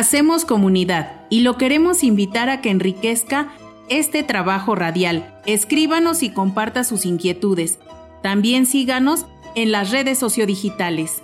Hacemos 0.00 0.46
comunidad 0.46 1.26
y 1.28 1.40
lo 1.40 1.58
queremos 1.58 2.02
invitar 2.04 2.48
a 2.48 2.62
que 2.62 2.70
enriquezca 2.70 3.52
este 3.90 4.22
trabajo 4.22 4.74
radial. 4.74 5.38
Escríbanos 5.44 6.22
y 6.22 6.30
comparta 6.30 6.84
sus 6.84 7.04
inquietudes. 7.04 7.78
También 8.22 8.64
síganos 8.64 9.26
en 9.54 9.72
las 9.72 9.90
redes 9.90 10.16
sociodigitales. 10.16 11.22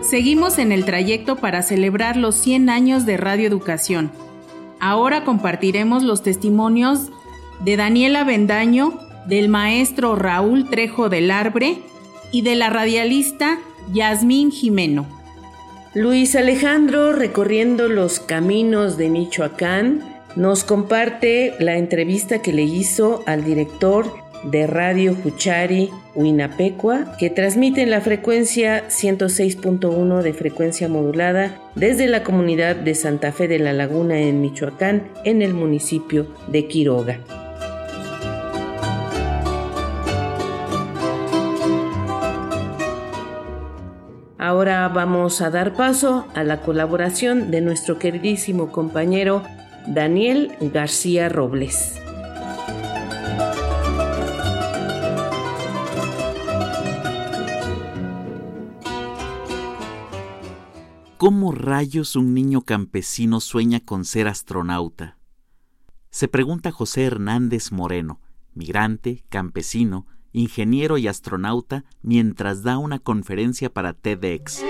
Seguimos 0.00 0.56
en 0.56 0.72
el 0.72 0.86
trayecto 0.86 1.36
para 1.36 1.60
celebrar 1.60 2.16
los 2.16 2.34
100 2.36 2.70
años 2.70 3.04
de 3.04 3.18
Radio 3.18 3.46
Educación. 3.46 4.10
Ahora 4.80 5.22
compartiremos 5.22 6.02
los 6.02 6.22
testimonios 6.22 7.10
de 7.60 7.76
Daniela 7.76 8.24
Bendaño, 8.24 8.98
del 9.26 9.50
maestro 9.50 10.16
Raúl 10.16 10.70
Trejo 10.70 11.10
del 11.10 11.30
Arbre 11.30 11.76
y 12.32 12.40
de 12.40 12.54
la 12.54 12.70
radialista 12.70 13.58
Yasmín 13.92 14.50
Jimeno. 14.50 15.06
Luis 15.94 16.36
Alejandro, 16.36 17.12
recorriendo 17.12 17.88
los 17.88 18.20
caminos 18.20 18.96
de 18.98 19.08
Michoacán, 19.08 20.02
nos 20.36 20.64
comparte 20.64 21.54
la 21.58 21.76
entrevista 21.76 22.40
que 22.42 22.52
le 22.52 22.62
hizo 22.62 23.22
al 23.26 23.44
director 23.44 24.06
de 24.44 24.66
Radio 24.66 25.14
Juchari 25.14 25.90
Huinapecua, 26.14 27.16
que 27.18 27.30
transmite 27.30 27.82
en 27.82 27.90
la 27.90 28.00
frecuencia 28.00 28.86
106.1 28.88 30.22
de 30.22 30.32
frecuencia 30.32 30.88
modulada 30.88 31.58
desde 31.74 32.06
la 32.06 32.22
comunidad 32.22 32.76
de 32.76 32.94
Santa 32.94 33.32
Fe 33.32 33.48
de 33.48 33.58
la 33.58 33.72
Laguna 33.72 34.20
en 34.20 34.40
Michoacán, 34.40 35.08
en 35.24 35.42
el 35.42 35.54
municipio 35.54 36.28
de 36.48 36.68
Quiroga. 36.68 37.47
Ahora 44.48 44.88
vamos 44.88 45.42
a 45.42 45.50
dar 45.50 45.74
paso 45.74 46.26
a 46.34 46.42
la 46.42 46.62
colaboración 46.62 47.50
de 47.50 47.60
nuestro 47.60 47.98
queridísimo 47.98 48.72
compañero 48.72 49.42
Daniel 49.86 50.56
García 50.72 51.28
Robles. 51.28 52.00
¿Cómo 61.18 61.52
rayos 61.52 62.16
un 62.16 62.32
niño 62.32 62.62
campesino 62.62 63.40
sueña 63.40 63.80
con 63.80 64.06
ser 64.06 64.28
astronauta? 64.28 65.18
Se 66.08 66.26
pregunta 66.26 66.72
José 66.72 67.04
Hernández 67.04 67.70
Moreno, 67.70 68.22
migrante, 68.54 69.26
campesino, 69.28 70.06
ingeniero 70.32 70.98
y 70.98 71.08
astronauta, 71.08 71.84
mientras 72.02 72.62
da 72.62 72.78
una 72.78 72.98
conferencia 72.98 73.72
para 73.72 73.92
TEDx. 73.92 74.62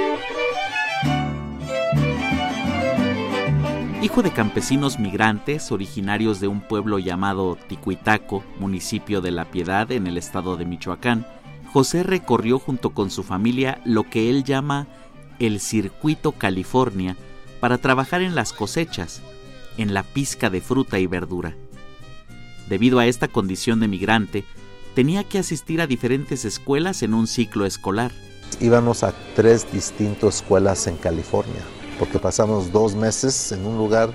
Hijo 4.00 4.22
de 4.22 4.30
campesinos 4.30 4.98
migrantes 4.98 5.72
originarios 5.72 6.40
de 6.40 6.48
un 6.48 6.60
pueblo 6.60 6.98
llamado 6.98 7.58
Ticuitaco, 7.68 8.44
municipio 8.60 9.20
de 9.20 9.32
La 9.32 9.50
Piedad 9.50 9.90
en 9.90 10.06
el 10.06 10.16
estado 10.16 10.56
de 10.56 10.64
Michoacán, 10.64 11.26
José 11.72 12.04
recorrió 12.04 12.58
junto 12.58 12.90
con 12.90 13.10
su 13.10 13.22
familia 13.22 13.80
lo 13.84 14.04
que 14.04 14.30
él 14.30 14.44
llama 14.44 14.86
el 15.38 15.60
Circuito 15.60 16.32
California 16.32 17.16
para 17.60 17.78
trabajar 17.78 18.22
en 18.22 18.34
las 18.34 18.52
cosechas, 18.52 19.20
en 19.76 19.92
la 19.94 20.02
pizca 20.02 20.48
de 20.48 20.60
fruta 20.60 20.98
y 20.98 21.06
verdura. 21.06 21.54
Debido 22.68 22.98
a 22.98 23.06
esta 23.06 23.28
condición 23.28 23.80
de 23.80 23.88
migrante, 23.88 24.44
tenía 24.94 25.24
que 25.24 25.38
asistir 25.38 25.80
a 25.80 25.86
diferentes 25.86 26.44
escuelas 26.44 27.02
en 27.02 27.14
un 27.14 27.26
ciclo 27.26 27.66
escolar. 27.66 28.12
Íbamos 28.60 29.02
a 29.02 29.14
tres 29.36 29.70
distintas 29.72 30.36
escuelas 30.36 30.86
en 30.86 30.96
California, 30.96 31.62
porque 31.98 32.18
pasamos 32.18 32.72
dos 32.72 32.94
meses 32.94 33.52
en 33.52 33.66
un 33.66 33.76
lugar, 33.76 34.12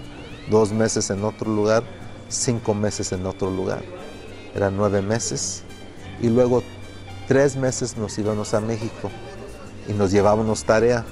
dos 0.49 0.71
meses 0.71 1.09
en 1.09 1.23
otro 1.23 1.53
lugar, 1.53 1.83
cinco 2.29 2.73
meses 2.73 3.11
en 3.11 3.25
otro 3.25 3.49
lugar. 3.51 3.83
Eran 4.55 4.75
nueve 4.75 5.01
meses. 5.01 5.63
Y 6.21 6.29
luego 6.29 6.63
tres 7.27 7.55
meses 7.55 7.97
nos 7.97 8.17
íbamos 8.17 8.53
a 8.53 8.61
México 8.61 9.09
y 9.87 9.93
nos 9.93 10.11
llevábamos 10.11 10.63
tarea. 10.63 11.05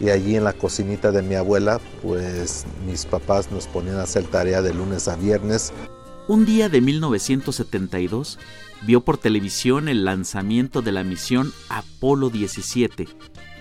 Y 0.00 0.10
allí 0.10 0.36
en 0.36 0.44
la 0.44 0.52
cocinita 0.52 1.12
de 1.12 1.22
mi 1.22 1.34
abuela, 1.34 1.80
pues 2.02 2.64
mis 2.86 3.06
papás 3.06 3.50
nos 3.52 3.66
ponían 3.66 3.96
a 3.96 4.02
hacer 4.02 4.24
tarea 4.24 4.62
de 4.62 4.74
lunes 4.74 5.06
a 5.06 5.16
viernes. 5.16 5.72
Un 6.28 6.44
día 6.44 6.68
de 6.68 6.80
1972, 6.80 8.38
vio 8.86 9.02
por 9.02 9.18
televisión 9.18 9.88
el 9.88 10.04
lanzamiento 10.04 10.82
de 10.82 10.92
la 10.92 11.04
misión 11.04 11.52
Apolo 11.68 12.30
17, 12.30 13.08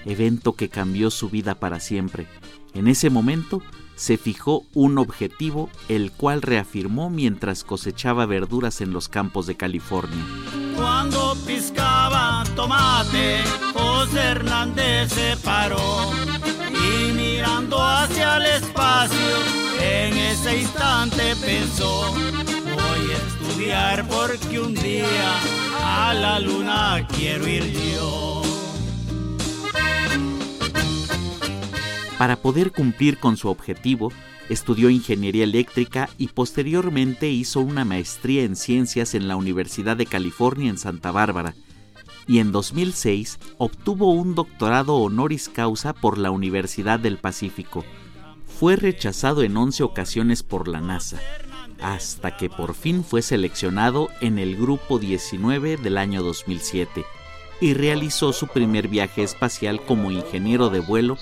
evento 0.05 0.53
que 0.53 0.69
cambió 0.69 1.11
su 1.11 1.29
vida 1.29 1.55
para 1.55 1.79
siempre. 1.79 2.27
En 2.73 2.87
ese 2.87 3.09
momento 3.09 3.61
se 3.95 4.17
fijó 4.17 4.63
un 4.73 4.97
objetivo, 4.97 5.69
el 5.87 6.11
cual 6.11 6.41
reafirmó 6.41 7.09
mientras 7.09 7.63
cosechaba 7.63 8.25
verduras 8.25 8.81
en 8.81 8.93
los 8.93 9.09
campos 9.09 9.45
de 9.45 9.55
California. 9.55 10.25
Cuando 10.75 11.37
piscaba 11.45 12.43
tomate, 12.55 13.43
José 13.73 14.19
Hernández 14.19 15.11
se 15.13 15.37
paró 15.43 16.11
y 16.71 17.11
mirando 17.11 17.79
hacia 17.79 18.37
el 18.37 18.63
espacio, 18.63 19.17
en 19.79 20.17
ese 20.17 20.61
instante 20.61 21.35
pensó, 21.35 22.15
voy 22.91 23.12
a 23.12 23.18
estudiar 23.18 24.07
porque 24.07 24.59
un 24.59 24.74
día 24.74 25.06
a 25.84 26.13
la 26.13 26.40
luna 26.40 27.07
quiero 27.16 27.47
ir 27.47 27.63
yo. 27.72 28.41
Para 32.18 32.35
poder 32.35 32.72
cumplir 32.72 33.18
con 33.18 33.38
su 33.38 33.47
objetivo, 33.47 34.12
estudió 34.50 34.90
ingeniería 34.90 35.46
eléctrica 35.46 36.09
y 36.18 36.28
posteriormente 36.28 37.29
hizo 37.29 37.62
una 37.62 37.85
maestría 37.85 38.44
en 38.44 38.56
ciencias 38.56 39.16
en 39.16 39.28
la 39.28 39.38
Universidad 39.38 39.96
de 39.96 40.06
California 40.06 40.69
en 40.69 40.78
Santa 40.78 41.12
Bárbara 41.12 41.56
y 42.28 42.40
en 42.40 42.52
2006 42.52 43.40
obtuvo 43.58 44.12
un 44.12 44.35
doctorado 44.35 44.97
honoris 44.97 45.50
causa 45.50 45.94
por 45.94 46.18
la 46.18 46.29
Universidad 46.29 47.00
del 47.00 47.18
Pacífico. 47.18 47.85
Fue 48.46 48.75
rechazado 48.75 49.44
en 49.44 49.58
11 49.58 49.81
ocasiones 49.84 50.44
por 50.44 50.68
la 50.68 50.81
NASA, 50.81 51.19
hasta 51.81 52.37
que 52.37 52.49
por 52.49 52.75
fin 52.75 53.03
fue 53.03 53.21
seleccionado 53.21 54.09
en 54.21 54.39
el 54.39 54.55
Grupo 54.55 54.99
19 54.99 55.77
del 55.77 55.97
año 55.97 56.23
2007 56.23 57.03
y 57.59 57.73
realizó 57.73 58.33
su 58.33 58.47
primer 58.47 58.87
viaje 58.87 59.23
espacial 59.23 59.81
como 59.81 60.11
ingeniero 60.11 60.69
de 60.69 60.79
vuelo 60.79 61.17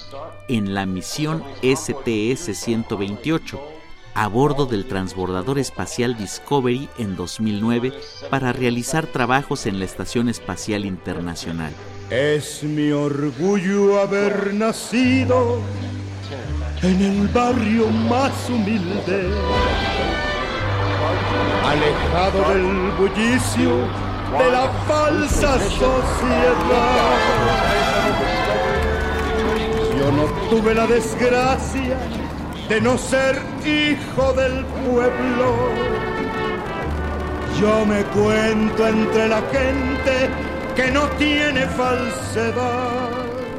en 0.47 0.73
la 0.73 0.85
misión 0.85 1.43
STS-128 1.61 3.59
a 4.13 4.27
bordo 4.27 4.65
del 4.65 4.85
transbordador 4.85 5.59
espacial 5.59 6.17
Discovery 6.17 6.89
en 6.97 7.15
2009 7.15 7.93
para 8.29 8.51
realizar 8.53 9.07
trabajos 9.07 9.65
en 9.65 9.79
la 9.79 9.85
Estación 9.85 10.27
Espacial 10.29 10.85
Internacional. 10.85 11.71
Es 12.09 12.63
mi 12.63 12.91
orgullo 12.91 14.01
haber 14.01 14.53
nacido 14.53 15.61
en 16.81 17.01
el 17.01 17.27
barrio 17.27 17.87
más 17.87 18.49
humilde, 18.49 19.29
alejado 21.65 22.53
del 22.53 22.91
bullicio 22.97 23.69
de 24.37 24.51
la 24.51 24.69
falsa 24.87 25.59
sociedad. 25.59 25.89
Yo 29.97 30.11
no 30.11 30.23
tuve 30.49 30.75
la 30.75 30.87
desgracia 30.87 31.97
de 32.69 32.81
no 32.81 32.97
ser 32.97 33.41
hijo 33.65 34.33
del 34.33 34.65
pueblo. 34.65 35.55
Yo 37.59 37.85
me 37.85 38.03
cuento 38.03 38.87
entre 38.87 39.27
la 39.27 39.41
gente 39.51 40.29
que 40.75 40.91
no 40.91 41.07
tiene 41.17 41.65
falsedad. 41.67 43.09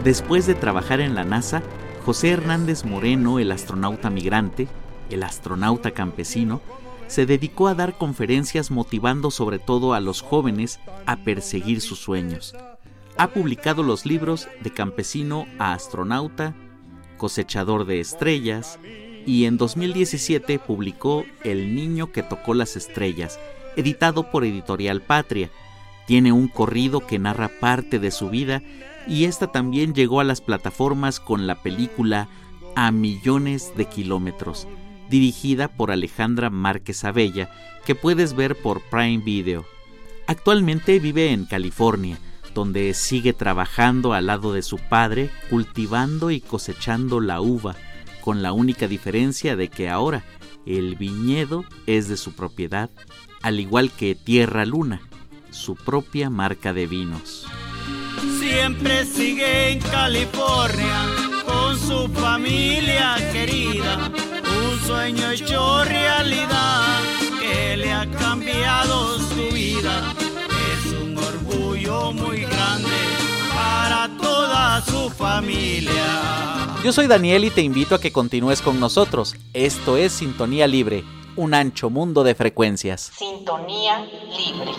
Después 0.05 0.46
de 0.46 0.55
trabajar 0.55 1.00
en 1.00 1.14
la 1.14 1.25
NASA, 1.25 1.62
José 2.06 2.31
Hernández 2.31 2.84
Moreno, 2.84 3.38
el 3.38 3.52
astronauta 3.52 4.08
migrante, 4.08 4.69
el 5.11 5.22
astronauta 5.22 5.90
campesino, 5.90 6.62
se 7.11 7.27
dedicó 7.27 7.67
a 7.67 7.75
dar 7.75 7.99
conferencias 7.99 8.71
motivando 8.71 9.33
sobre 9.33 9.59
todo 9.59 9.95
a 9.95 10.01
los 10.01 10.23
jóvenes 10.23 10.79
a 11.07 11.17
perseguir 11.17 11.81
sus 11.81 11.99
sueños. 11.99 12.55
Ha 13.17 13.31
publicado 13.31 13.83
los 13.83 14.07
libros 14.07 14.47
De 14.62 14.71
campesino 14.71 15.47
a 15.59 15.73
astronauta, 15.73 16.55
Cosechador 17.19 17.85
de 17.85 17.99
estrellas, 17.99 18.79
y 19.27 19.47
en 19.47 19.57
2017 19.57 20.61
publicó 20.61 21.25
El 21.43 21.75
niño 21.75 22.12
que 22.12 22.23
tocó 22.23 22.55
las 22.55 22.77
estrellas, 22.77 23.41
editado 23.77 24.31
por 24.31 24.45
Editorial 24.45 25.03
Patria. 25.03 25.51
Tiene 26.06 26.31
un 26.31 26.47
corrido 26.47 27.05
que 27.09 27.19
narra 27.19 27.51
parte 27.61 27.99
de 27.99 28.13
su 28.13 28.31
vida 28.31 28.63
y 29.09 29.25
esta 29.25 29.49
también 29.51 29.95
llegó 29.95 30.21
a 30.21 30.25
las 30.25 30.41
plataformas 30.41 31.19
con 31.19 31.49
la 31.49 31.56
película 31.56 32.29
A 32.77 32.93
millones 32.93 33.73
de 33.77 33.87
kilómetros, 33.87 34.69
dirigida 35.11 35.69
por 35.69 35.91
Alejandra 35.91 36.49
Márquez 36.49 37.05
Abella, 37.05 37.51
que 37.85 37.95
puedes 37.95 38.35
ver 38.35 38.57
por 38.57 38.81
Prime 38.81 39.23
Video. 39.23 39.67
Actualmente 40.27 40.99
vive 41.01 41.33
en 41.33 41.45
California, 41.45 42.19
donde 42.55 42.95
sigue 42.95 43.33
trabajando 43.33 44.12
al 44.12 44.27
lado 44.27 44.53
de 44.53 44.62
su 44.62 44.79
padre, 44.79 45.31
cultivando 45.51 46.31
y 46.31 46.41
cosechando 46.41 47.21
la 47.21 47.41
uva, 47.41 47.75
con 48.21 48.43
la 48.43 48.53
única 48.53 48.87
diferencia 48.87 49.57
de 49.57 49.69
que 49.69 49.89
ahora 49.89 50.25
el 50.67 50.95
viñedo 50.95 51.65
es 51.87 52.09
de 52.09 52.17
su 52.17 52.33
propiedad, 52.33 52.91
al 53.43 53.61
igual 53.61 53.91
que 53.91 54.15
Tierra 54.15 54.65
Luna, 54.65 55.01
su 55.51 55.75
propia 55.75 56.31
marca 56.31 56.73
de 56.73 56.87
vinos. 56.87 57.47
Siempre 58.39 59.05
sigue 59.06 59.73
en 59.73 59.81
California 59.81 61.30
con 61.45 61.79
su 61.79 62.09
familia 62.09 63.17
querida, 63.33 64.11
un 64.45 64.79
sueño 64.87 65.31
hecho 65.31 65.85
realidad 65.85 66.99
que 67.41 67.77
le 67.77 67.93
ha 67.93 68.11
cambiado 68.11 69.19
su 69.19 69.55
vida. 69.55 70.15
Es 70.73 70.93
un 70.93 71.17
orgullo 71.17 72.13
muy 72.13 72.41
grande 72.41 72.89
para 73.55 74.09
toda 74.21 74.83
su 74.83 75.11
familia. 75.11 76.71
Yo 76.85 76.93
soy 76.93 77.07
Daniel 77.07 77.45
y 77.45 77.51
te 77.51 77.61
invito 77.61 77.95
a 77.95 78.01
que 78.01 78.13
continúes 78.13 78.63
con 78.63 78.81
nosotros. 78.81 79.37
Esto 79.53 79.97
es 79.97 80.13
Sintonía 80.13 80.67
Libre, 80.67 81.05
un 81.37 81.55
ancho 81.55 81.91
mundo 81.91 82.25
de 82.25 82.35
frecuencias. 82.35 83.13
Sintonía 83.17 83.99
Libre. 83.99 84.73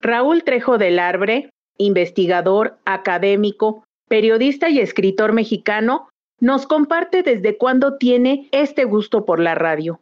Raúl 0.00 0.44
Trejo 0.44 0.78
del 0.78 0.98
Arbre, 0.98 1.50
investigador, 1.78 2.78
académico, 2.84 3.84
periodista 4.08 4.70
y 4.70 4.80
escritor 4.80 5.32
mexicano, 5.32 6.08
nos 6.40 6.66
comparte 6.66 7.22
desde 7.22 7.58
cuándo 7.58 7.98
tiene 7.98 8.48
este 8.50 8.84
gusto 8.84 9.26
por 9.26 9.40
la 9.40 9.54
radio. 9.54 10.00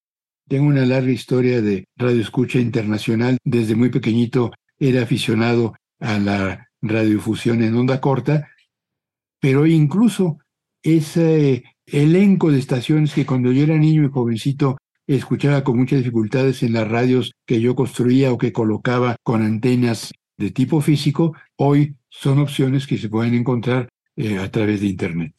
Tengo 0.48 0.68
una 0.68 0.86
larga 0.86 1.10
historia 1.10 1.60
de 1.60 1.84
radio 1.96 2.20
escucha 2.20 2.58
internacional. 2.58 3.38
Desde 3.44 3.74
muy 3.74 3.90
pequeñito 3.90 4.52
era 4.78 5.02
aficionado 5.02 5.74
a 6.00 6.18
la 6.18 6.68
radiofusión 6.80 7.62
en 7.62 7.74
onda 7.74 8.00
corta, 8.00 8.48
pero 9.40 9.66
incluso 9.66 10.38
ese 10.82 11.64
elenco 11.86 12.52
de 12.52 12.60
estaciones 12.60 13.14
que 13.14 13.26
cuando 13.26 13.50
yo 13.50 13.64
era 13.64 13.76
niño 13.76 14.04
y 14.04 14.10
jovencito 14.10 14.78
escuchaba 15.16 15.64
con 15.64 15.76
muchas 15.76 15.98
dificultades 16.00 16.62
en 16.62 16.74
las 16.74 16.86
radios 16.86 17.32
que 17.46 17.60
yo 17.60 17.74
construía 17.74 18.32
o 18.32 18.38
que 18.38 18.52
colocaba 18.52 19.16
con 19.22 19.42
antenas 19.42 20.12
de 20.36 20.50
tipo 20.50 20.80
físico, 20.80 21.34
hoy 21.56 21.96
son 22.08 22.38
opciones 22.38 22.86
que 22.86 22.98
se 22.98 23.08
pueden 23.08 23.34
encontrar 23.34 23.88
eh, 24.16 24.38
a 24.38 24.50
través 24.50 24.80
de 24.80 24.86
Internet. 24.86 25.34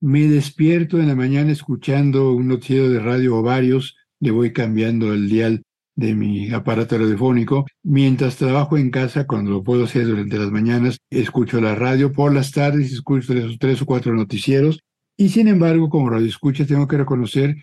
Me 0.00 0.28
despierto 0.28 0.98
en 0.98 1.08
la 1.08 1.14
mañana 1.14 1.50
escuchando 1.50 2.32
un 2.32 2.48
noticiero 2.48 2.90
de 2.90 3.00
radio 3.00 3.36
o 3.36 3.42
varios, 3.42 3.96
le 4.20 4.30
voy 4.30 4.52
cambiando 4.52 5.12
el 5.12 5.28
dial 5.28 5.62
de 5.96 6.14
mi 6.14 6.50
aparato 6.52 6.98
radiofónico. 6.98 7.66
Mientras 7.82 8.36
trabajo 8.36 8.76
en 8.76 8.90
casa, 8.90 9.26
cuando 9.26 9.50
lo 9.50 9.62
puedo 9.62 9.84
hacer 9.84 10.06
durante 10.06 10.38
las 10.38 10.50
mañanas, 10.50 10.98
escucho 11.10 11.60
la 11.60 11.74
radio. 11.74 12.12
Por 12.12 12.34
las 12.34 12.50
tardes 12.50 12.92
escucho 12.92 13.32
tres, 13.32 13.56
tres 13.58 13.82
o 13.82 13.86
cuatro 13.86 14.14
noticieros. 14.14 14.80
Y 15.16 15.28
sin 15.28 15.48
embargo, 15.48 15.88
como 15.88 16.10
radio 16.10 16.26
escucha, 16.26 16.66
tengo 16.66 16.88
que 16.88 16.98
reconocer 16.98 17.56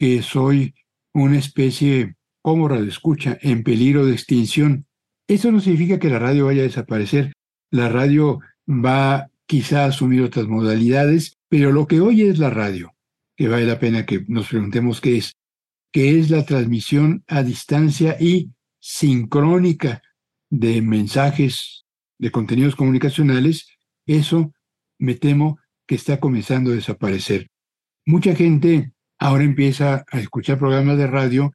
que 0.00 0.22
soy 0.22 0.74
una 1.12 1.38
especie 1.38 2.16
como 2.42 2.68
radio 2.68 2.88
escucha 2.88 3.38
en 3.42 3.62
peligro 3.62 4.06
de 4.06 4.14
extinción. 4.14 4.86
Eso 5.28 5.52
no 5.52 5.60
significa 5.60 5.98
que 5.98 6.08
la 6.08 6.18
radio 6.18 6.46
vaya 6.46 6.62
a 6.62 6.64
desaparecer. 6.64 7.34
La 7.70 7.90
radio 7.90 8.40
va 8.66 9.30
quizá 9.46 9.84
a 9.84 9.88
asumir 9.88 10.22
otras 10.22 10.46
modalidades, 10.46 11.36
pero 11.50 11.70
lo 11.70 11.86
que 11.86 12.00
hoy 12.00 12.22
es 12.22 12.38
la 12.38 12.48
radio, 12.48 12.94
que 13.36 13.48
vale 13.48 13.66
la 13.66 13.78
pena 13.78 14.06
que 14.06 14.24
nos 14.26 14.48
preguntemos 14.48 15.02
qué 15.02 15.18
es, 15.18 15.36
que 15.92 16.18
es 16.18 16.30
la 16.30 16.46
transmisión 16.46 17.22
a 17.28 17.42
distancia 17.42 18.16
y 18.18 18.52
sincrónica 18.80 20.00
de 20.48 20.80
mensajes, 20.80 21.84
de 22.18 22.30
contenidos 22.30 22.74
comunicacionales, 22.74 23.68
eso 24.06 24.54
me 24.98 25.14
temo 25.14 25.58
que 25.86 25.96
está 25.96 26.20
comenzando 26.20 26.70
a 26.70 26.74
desaparecer. 26.74 27.48
Mucha 28.06 28.34
gente 28.34 28.94
ahora 29.20 29.44
empieza 29.44 30.04
a 30.10 30.18
escuchar 30.18 30.58
programas 30.58 30.96
de 30.96 31.06
radio 31.06 31.52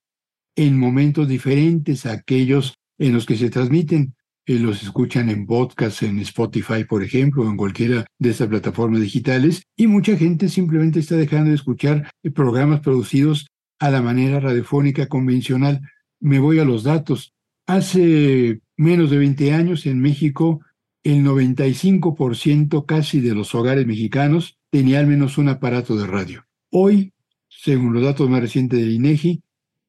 en 0.56 0.80
momentos 0.80 1.28
diferentes 1.28 2.06
a 2.06 2.14
aquellos 2.14 2.78
en 2.98 3.14
los 3.14 3.26
que 3.26 3.36
se 3.36 3.50
transmiten. 3.50 4.16
Eh, 4.46 4.60
los 4.60 4.84
escuchan 4.84 5.30
en 5.30 5.48
podcast, 5.48 6.04
en 6.04 6.20
Spotify, 6.20 6.86
por 6.88 7.04
ejemplo, 7.04 7.44
o 7.44 7.50
en 7.50 7.58
cualquiera 7.58 8.06
de 8.20 8.30
estas 8.30 8.48
plataformas 8.48 9.02
digitales. 9.02 9.64
Y 9.76 9.88
mucha 9.88 10.16
gente 10.16 10.48
simplemente 10.48 11.00
está 11.00 11.16
dejando 11.16 11.50
de 11.50 11.56
escuchar 11.56 12.10
eh, 12.24 12.30
programas 12.30 12.82
producidos 12.82 13.48
a 13.80 13.90
la 13.90 14.02
manera 14.02 14.40
radiofónica 14.40 15.08
convencional. 15.08 15.82
Me 16.22 16.40
voy 16.40 16.60
a 16.60 16.66
los 16.66 16.84
datos. 16.84 17.34
Hace 17.68 18.62
menos 18.78 19.10
de 19.10 19.18
20 19.18 19.54
años 19.54 19.88
en 19.88 20.00
México, 20.00 20.62
el 21.04 21.24
95% 21.24 22.86
casi 22.86 23.20
de 23.22 23.34
los 23.34 23.56
hogares 23.56 23.88
mexicanos 23.88 24.60
tenía 24.70 25.00
al 25.00 25.08
menos 25.08 25.40
un 25.40 25.50
aparato 25.50 25.98
de 25.98 26.06
radio. 26.06 26.46
Hoy 26.72 27.15
según 27.58 27.94
los 27.94 28.04
datos 28.04 28.30
más 28.30 28.42
recientes 28.42 28.80
del 28.80 28.92
INEGI, 28.92 29.42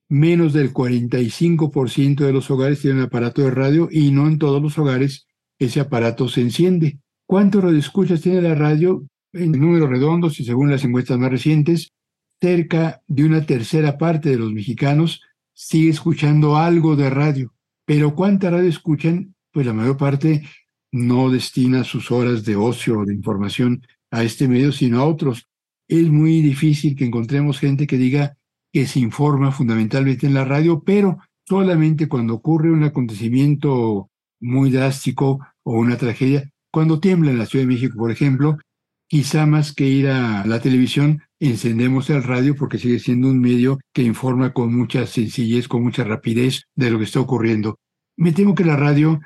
menos 0.08 0.52
del 0.52 0.72
45% 0.72 2.24
de 2.24 2.32
los 2.32 2.50
hogares 2.50 2.80
tienen 2.80 3.02
aparato 3.02 3.42
de 3.42 3.50
radio 3.50 3.88
y 3.90 4.10
no 4.12 4.26
en 4.28 4.38
todos 4.38 4.62
los 4.62 4.78
hogares 4.78 5.26
ese 5.58 5.80
aparato 5.80 6.28
se 6.28 6.42
enciende. 6.42 6.98
¿Cuántos 7.26 7.64
radioescuchas 7.64 8.20
tiene 8.20 8.42
la 8.42 8.54
radio? 8.54 9.04
En 9.32 9.52
números 9.52 9.90
redondos 9.90 10.38
y 10.40 10.44
según 10.44 10.70
las 10.70 10.84
encuestas 10.84 11.18
más 11.18 11.30
recientes, 11.30 11.92
cerca 12.40 13.02
de 13.06 13.24
una 13.24 13.44
tercera 13.44 13.98
parte 13.98 14.30
de 14.30 14.36
los 14.36 14.52
mexicanos 14.52 15.20
sigue 15.52 15.90
escuchando 15.90 16.56
algo 16.56 16.96
de 16.96 17.10
radio. 17.10 17.52
Pero 17.84 18.14
¿cuánta 18.14 18.50
radio 18.50 18.68
escuchan? 18.68 19.34
Pues 19.52 19.66
la 19.66 19.72
mayor 19.72 19.96
parte 19.96 20.42
no 20.92 21.30
destina 21.30 21.84
sus 21.84 22.10
horas 22.10 22.44
de 22.44 22.56
ocio 22.56 23.00
o 23.00 23.04
de 23.04 23.14
información 23.14 23.82
a 24.10 24.22
este 24.22 24.48
medio, 24.48 24.72
sino 24.72 25.00
a 25.00 25.06
otros 25.06 25.48
es 25.88 26.08
muy 26.10 26.40
difícil 26.42 26.96
que 26.96 27.04
encontremos 27.04 27.58
gente 27.58 27.86
que 27.86 27.96
diga 27.96 28.36
que 28.72 28.86
se 28.86 29.00
informa 29.00 29.52
fundamentalmente 29.52 30.26
en 30.26 30.34
la 30.34 30.44
radio, 30.44 30.82
pero 30.84 31.18
solamente 31.46 32.08
cuando 32.08 32.34
ocurre 32.34 32.70
un 32.70 32.84
acontecimiento 32.84 34.10
muy 34.40 34.70
drástico 34.70 35.40
o 35.62 35.72
una 35.78 35.96
tragedia, 35.96 36.50
cuando 36.70 37.00
tiembla 37.00 37.30
en 37.30 37.38
la 37.38 37.46
Ciudad 37.46 37.64
de 37.64 37.72
México, 37.72 37.96
por 37.96 38.10
ejemplo, 38.10 38.58
quizá 39.08 39.46
más 39.46 39.72
que 39.72 39.84
ir 39.86 40.08
a 40.08 40.44
la 40.46 40.60
televisión, 40.60 41.22
encendemos 41.40 42.10
el 42.10 42.22
radio 42.22 42.54
porque 42.56 42.78
sigue 42.78 42.98
siendo 42.98 43.28
un 43.28 43.40
medio 43.40 43.78
que 43.92 44.02
informa 44.02 44.52
con 44.52 44.74
mucha 44.74 45.06
sencillez, 45.06 45.68
con 45.68 45.82
mucha 45.82 46.04
rapidez 46.04 46.64
de 46.74 46.90
lo 46.90 46.98
que 46.98 47.04
está 47.04 47.20
ocurriendo. 47.20 47.78
Me 48.16 48.32
temo 48.32 48.54
que 48.54 48.64
la 48.64 48.76
radio 48.76 49.20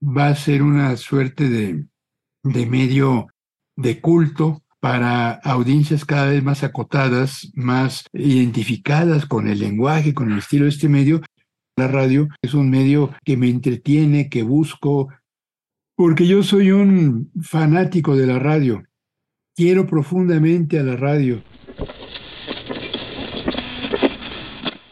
va 0.00 0.28
a 0.28 0.36
ser 0.36 0.62
una 0.62 0.96
suerte 0.96 1.48
de, 1.48 1.86
de 2.44 2.66
medio 2.66 3.26
de 3.76 4.00
culto 4.00 4.62
para 4.80 5.32
audiencias 5.44 6.04
cada 6.04 6.26
vez 6.26 6.42
más 6.42 6.62
acotadas, 6.62 7.50
más 7.54 8.04
identificadas 8.12 9.26
con 9.26 9.48
el 9.48 9.58
lenguaje, 9.58 10.14
con 10.14 10.30
el 10.30 10.38
estilo 10.38 10.64
de 10.64 10.70
este 10.70 10.88
medio. 10.88 11.20
La 11.76 11.88
radio 11.88 12.28
es 12.42 12.54
un 12.54 12.70
medio 12.70 13.14
que 13.24 13.36
me 13.36 13.48
entretiene, 13.48 14.28
que 14.28 14.42
busco, 14.42 15.08
porque 15.96 16.26
yo 16.26 16.42
soy 16.42 16.70
un 16.70 17.30
fanático 17.40 18.16
de 18.16 18.26
la 18.26 18.38
radio. 18.38 18.82
Quiero 19.56 19.86
profundamente 19.86 20.78
a 20.78 20.82
la 20.82 20.96
radio. 20.96 21.42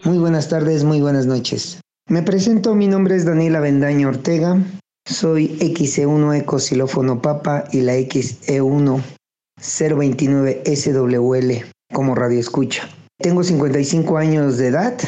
Muy 0.05 0.19
buenas 0.19 0.49
tardes, 0.49 0.85
muy 0.85 1.00
buenas 1.00 1.26
noches. 1.26 1.81
Me 2.09 2.23
presento, 2.23 2.75
mi 2.75 2.87
nombre 2.87 3.16
es 3.16 3.25
Daniela 3.25 3.61
Bendaño 3.61 4.09
Ortega. 4.09 4.61
Soy 5.05 5.49
XE1 5.59 6.40
Ecosilófono 6.40 7.21
Papa 7.21 7.64
y 7.73 7.81
la 7.81 7.95
XE1 7.95 9.16
029 9.59 10.63
SWL 10.67 11.65
como 11.93 12.15
radio 12.15 12.39
escucha. 12.39 12.89
Tengo 13.19 13.43
55 13.43 14.19
años 14.19 14.59
de 14.59 14.69
edad, 14.69 14.99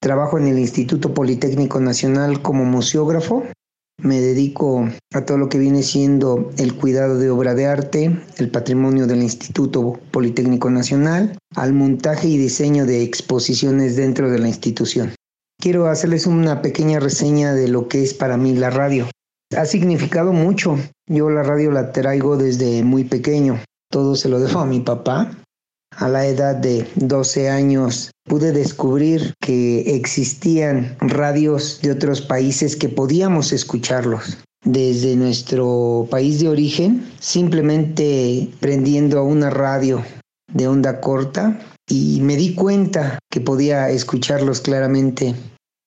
trabajo 0.00 0.38
en 0.38 0.46
el 0.48 0.58
Instituto 0.58 1.14
Politécnico 1.14 1.80
Nacional 1.80 2.42
como 2.42 2.64
museógrafo 2.64 3.44
Me 4.02 4.20
dedico 4.20 4.86
a 5.14 5.24
todo 5.24 5.38
lo 5.38 5.48
que 5.48 5.58
viene 5.58 5.82
siendo 5.82 6.50
el 6.58 6.74
cuidado 6.74 7.18
de 7.18 7.30
obra 7.30 7.54
de 7.54 7.66
arte, 7.66 8.14
el 8.36 8.50
patrimonio 8.50 9.06
del 9.06 9.22
Instituto 9.22 9.98
Politécnico 10.10 10.68
Nacional, 10.68 11.38
al 11.54 11.72
montaje 11.72 12.28
y 12.28 12.36
diseño 12.36 12.84
de 12.84 13.02
exposiciones 13.02 13.96
dentro 13.96 14.30
de 14.30 14.40
la 14.40 14.48
institución. 14.48 15.14
Quiero 15.58 15.86
hacerles 15.86 16.26
una 16.26 16.60
pequeña 16.60 17.00
reseña 17.00 17.54
de 17.54 17.68
lo 17.68 17.88
que 17.88 18.02
es 18.02 18.12
para 18.12 18.36
mí 18.36 18.54
la 18.54 18.68
radio. 18.68 19.08
Ha 19.56 19.64
significado 19.64 20.32
mucho. 20.32 20.76
Yo 21.06 21.30
la 21.30 21.42
radio 21.42 21.70
la 21.70 21.92
traigo 21.92 22.36
desde 22.36 22.82
muy 22.82 23.04
pequeño. 23.04 23.60
Todo 23.94 24.16
se 24.16 24.28
lo 24.28 24.40
dejo 24.40 24.58
a 24.58 24.66
mi 24.66 24.80
papá. 24.80 25.30
A 25.96 26.08
la 26.08 26.26
edad 26.26 26.56
de 26.56 26.84
12 26.96 27.48
años 27.48 28.10
pude 28.24 28.50
descubrir 28.50 29.34
que 29.40 29.94
existían 29.94 30.96
radios 30.98 31.78
de 31.80 31.92
otros 31.92 32.20
países 32.20 32.74
que 32.74 32.88
podíamos 32.88 33.52
escucharlos. 33.52 34.38
Desde 34.64 35.14
nuestro 35.14 36.08
país 36.10 36.40
de 36.40 36.48
origen, 36.48 37.08
simplemente 37.20 38.50
prendiendo 38.58 39.22
una 39.22 39.48
radio 39.48 40.04
de 40.52 40.66
onda 40.66 41.00
corta 41.00 41.60
y 41.88 42.18
me 42.20 42.34
di 42.34 42.56
cuenta 42.56 43.20
que 43.30 43.40
podía 43.40 43.90
escucharlos 43.90 44.60
claramente. 44.60 45.36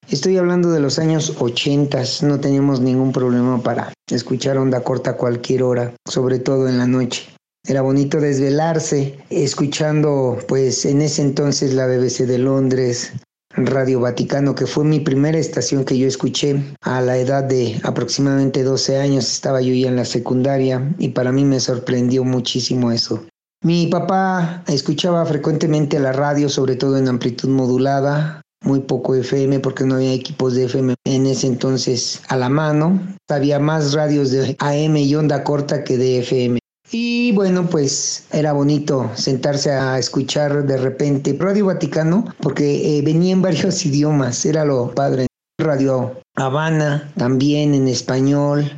Estoy 0.10 0.38
hablando 0.38 0.72
de 0.72 0.80
los 0.80 0.98
años 0.98 1.36
80, 1.38 2.04
no 2.22 2.40
teníamos 2.40 2.80
ningún 2.80 3.12
problema 3.12 3.62
para 3.62 3.92
escuchar 4.10 4.58
onda 4.58 4.80
corta 4.80 5.10
a 5.10 5.18
cualquier 5.18 5.64
hora, 5.64 5.94
sobre 6.08 6.40
todo 6.40 6.70
en 6.70 6.78
la 6.78 6.88
noche. 6.88 7.37
Era 7.70 7.82
bonito 7.82 8.22
desvelarse 8.22 9.18
escuchando 9.30 10.38
pues 10.48 10.86
en 10.86 11.02
ese 11.02 11.22
entonces 11.22 11.74
la 11.74 11.86
BBC 11.86 12.26
de 12.26 12.38
Londres, 12.38 13.12
Radio 13.58 14.00
Vaticano, 14.00 14.56
que 14.56 14.66
fue 14.66 14.86
mi 14.86 15.02
primera 15.02 15.38
estación 15.38 15.84
que 15.84 15.98
yo 15.98 16.08
escuché 16.08 16.64
a 16.82 17.02
la 17.02 17.18
edad 17.18 17.44
de 17.44 17.78
aproximadamente 17.84 18.64
12 18.64 18.98
años, 18.98 19.30
estaba 19.30 19.60
yo 19.60 19.74
ya 19.74 19.90
en 19.90 19.98
la 19.98 20.06
secundaria 20.06 20.96
y 20.98 21.10
para 21.10 21.34
mí 21.34 21.44
me 21.44 21.60
sorprendió 21.60 22.24
muchísimo 22.24 22.90
eso. 22.90 23.26
Mi 23.62 23.88
papá 23.88 24.64
escuchaba 24.68 25.26
frecuentemente 25.26 26.00
la 26.00 26.14
radio, 26.14 26.48
sobre 26.48 26.78
todo 26.78 26.98
en 26.98 27.10
amplitud 27.10 27.50
modulada, 27.50 28.42
muy 28.64 28.80
poco 28.80 29.14
FM 29.14 29.60
porque 29.60 29.84
no 29.84 29.96
había 29.96 30.14
equipos 30.14 30.56
de 30.56 30.66
FM 30.66 30.96
en 31.04 31.26
ese 31.26 31.48
entonces 31.48 32.22
a 32.30 32.38
la 32.38 32.48
mano. 32.48 32.98
Había 33.28 33.60
más 33.60 33.94
radios 33.94 34.32
de 34.32 34.56
AM 34.60 34.96
y 34.96 35.16
onda 35.16 35.44
corta 35.44 35.84
que 35.84 35.98
de 35.98 36.20
FM. 36.20 36.60
Y 36.92 37.34
bueno, 37.34 37.68
pues 37.70 38.26
era 38.32 38.54
bonito 38.54 39.12
sentarse 39.16 39.72
a 39.72 40.00
escuchar 40.00 40.66
de 40.66 40.78
repente 40.78 41.36
Radio 41.38 41.66
Vaticano 41.66 42.26
porque 42.40 42.98
eh, 42.98 43.02
venía 43.02 43.34
en 43.34 43.42
varios 43.44 43.86
idiomas, 43.86 44.46
era 44.46 44.66
lo 44.66 44.94
padre. 44.94 45.28
Radio 45.60 46.22
Habana 46.36 47.12
también 47.18 47.74
en 47.74 47.88
español. 47.88 48.72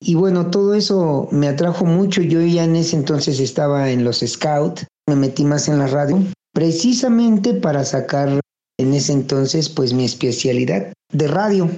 Y 0.00 0.16
bueno, 0.16 0.50
todo 0.50 0.74
eso 0.74 1.28
me 1.30 1.48
atrajo 1.48 1.84
mucho. 1.84 2.20
Yo 2.20 2.40
ya 2.42 2.64
en 2.64 2.76
ese 2.76 2.96
entonces 2.96 3.38
estaba 3.38 3.90
en 3.90 4.04
los 4.04 4.24
Scouts, 4.26 4.86
me 5.08 5.14
metí 5.14 5.44
más 5.44 5.68
en 5.68 5.78
la 5.78 5.86
radio, 5.86 6.18
precisamente 6.52 7.54
para 7.54 7.84
sacar 7.84 8.40
en 8.78 8.92
ese 8.92 9.12
entonces 9.12 9.68
pues 9.68 9.92
mi 9.92 10.04
especialidad 10.04 10.92
de 11.12 11.28
radio. 11.28 11.70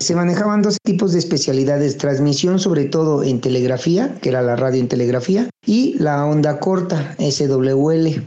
Se 0.00 0.14
manejaban 0.14 0.62
dos 0.62 0.78
tipos 0.82 1.12
de 1.12 1.18
especialidades, 1.18 1.98
transmisión 1.98 2.58
sobre 2.58 2.86
todo 2.86 3.22
en 3.22 3.42
telegrafía, 3.42 4.14
que 4.22 4.30
era 4.30 4.40
la 4.40 4.56
radio 4.56 4.80
en 4.80 4.88
telegrafía, 4.88 5.50
y 5.66 5.98
la 5.98 6.24
onda 6.24 6.58
corta, 6.58 7.14
SWL. 7.18 8.26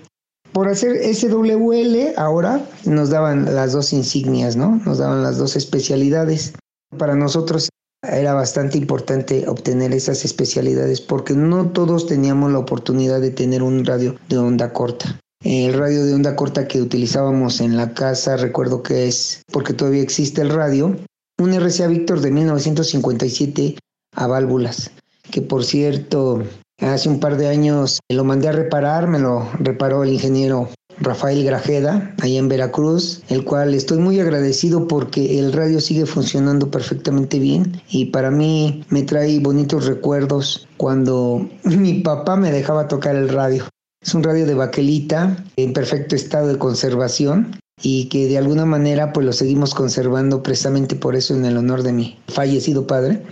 Por 0.52 0.68
hacer 0.68 0.96
SWL 1.16 2.14
ahora 2.16 2.64
nos 2.86 3.10
daban 3.10 3.56
las 3.56 3.72
dos 3.72 3.92
insignias, 3.92 4.56
¿no? 4.56 4.80
Nos 4.86 5.00
daban 5.00 5.24
las 5.24 5.40
dos 5.40 5.56
especialidades. 5.56 6.54
Para 6.96 7.16
nosotros 7.16 7.70
era 8.04 8.36
bastante 8.36 8.78
importante 8.78 9.48
obtener 9.48 9.94
esas 9.94 10.26
especialidades 10.26 11.02
porque 11.02 11.34
no 11.34 11.70
todos 11.70 12.06
teníamos 12.06 12.52
la 12.52 12.60
oportunidad 12.60 13.20
de 13.20 13.32
tener 13.32 13.64
un 13.64 13.84
radio 13.84 14.16
de 14.30 14.38
onda 14.38 14.72
corta. 14.74 15.20
El 15.44 15.74
radio 15.74 16.06
de 16.06 16.14
onda 16.14 16.36
corta 16.36 16.68
que 16.68 16.84
utilizábamos 16.84 17.60
en 17.62 17.76
la 17.78 17.96
casa, 17.96 18.38
recuerdo 18.38 18.84
que 18.84 19.08
es, 19.08 19.42
porque 19.52 19.74
todavía 19.74 20.04
existe 20.04 20.42
el 20.42 20.50
radio, 20.50 20.96
un 21.40 21.54
RCA 21.54 21.88
Victor 21.88 22.22
de 22.22 22.32
1957 22.32 23.76
a 24.16 24.28
válvulas, 24.28 24.92
que 25.32 25.42
por 25.42 25.64
cierto, 25.64 26.44
hace 26.80 27.10
un 27.10 27.20
par 27.20 27.38
de 27.38 27.48
años 27.48 28.00
lo 28.10 28.24
mandé 28.24 28.50
a 28.50 28.54
reparar, 28.54 29.08
me 29.08 29.20
lo 29.20 29.50
reparó 29.60 30.04
el 30.04 30.14
ingeniero 30.14 30.70
Rafael 31.00 31.44
Grajeda, 31.44 32.16
allá 32.22 32.40
en 32.40 32.50
Veracruz, 32.50 33.24
el 33.30 33.44
cual 33.44 33.74
estoy 33.74 33.98
muy 33.98 34.20
agradecido 34.20 34.88
porque 34.88 35.40
el 35.40 35.52
radio 35.52 35.82
sigue 35.82 36.06
funcionando 36.06 36.70
perfectamente 36.70 37.40
bien 37.40 37.82
y 37.90 38.06
para 38.06 38.32
mí 38.32 38.84
me 38.90 39.04
trae 39.04 39.40
bonitos 39.40 39.86
recuerdos 39.86 40.68
cuando 40.78 41.50
mi 41.64 41.96
papá 41.96 42.36
me 42.36 42.52
dejaba 42.52 42.88
tocar 42.88 43.16
el 43.16 43.30
radio. 43.30 43.66
Es 44.02 44.14
un 44.14 44.24
radio 44.24 44.46
de 44.46 44.54
baquelita 44.54 45.44
en 45.56 45.74
perfecto 45.74 46.16
estado 46.16 46.48
de 46.48 46.58
conservación 46.58 47.58
y 47.82 48.10
que 48.10 48.28
de 48.28 48.38
alguna 48.38 48.66
manera 48.66 49.14
pues 49.14 49.26
lo 49.26 49.34
seguimos 49.34 49.74
conservando 49.74 50.44
precisamente 50.44 50.96
por 50.96 51.16
eso 51.16 51.36
en 51.36 51.46
el 51.46 51.58
honor 51.58 51.84
de 51.84 51.94
mi 51.94 52.20
fallecido 52.28 52.88
padre. 52.88 53.24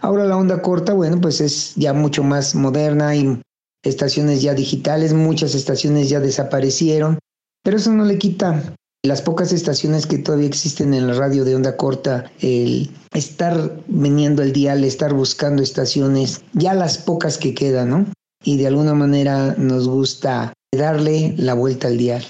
Ahora 0.00 0.24
la 0.24 0.36
onda 0.36 0.62
corta, 0.62 0.92
bueno, 0.92 1.20
pues 1.20 1.40
es 1.40 1.74
ya 1.76 1.92
mucho 1.92 2.22
más 2.22 2.54
moderna 2.54 3.14
y 3.14 3.40
estaciones 3.84 4.42
ya 4.42 4.54
digitales, 4.54 5.12
muchas 5.14 5.54
estaciones 5.54 6.08
ya 6.08 6.20
desaparecieron, 6.20 7.18
pero 7.62 7.76
eso 7.76 7.92
no 7.92 8.04
le 8.04 8.18
quita 8.18 8.74
las 9.04 9.20
pocas 9.20 9.52
estaciones 9.52 10.06
que 10.06 10.18
todavía 10.18 10.46
existen 10.46 10.94
en 10.94 11.06
la 11.06 11.14
radio 11.14 11.44
de 11.44 11.54
onda 11.54 11.76
corta, 11.76 12.30
el 12.40 12.90
estar 13.12 13.78
veniendo 13.86 14.42
el 14.42 14.54
dial, 14.54 14.82
estar 14.82 15.12
buscando 15.12 15.62
estaciones, 15.62 16.42
ya 16.54 16.72
las 16.72 16.96
pocas 16.98 17.36
que 17.36 17.54
quedan, 17.54 17.90
¿no? 17.90 18.06
Y 18.42 18.56
de 18.56 18.66
alguna 18.66 18.94
manera 18.94 19.54
nos 19.58 19.88
gusta 19.88 20.54
darle 20.74 21.34
la 21.36 21.52
vuelta 21.52 21.88
al 21.88 21.98
dial. 21.98 22.24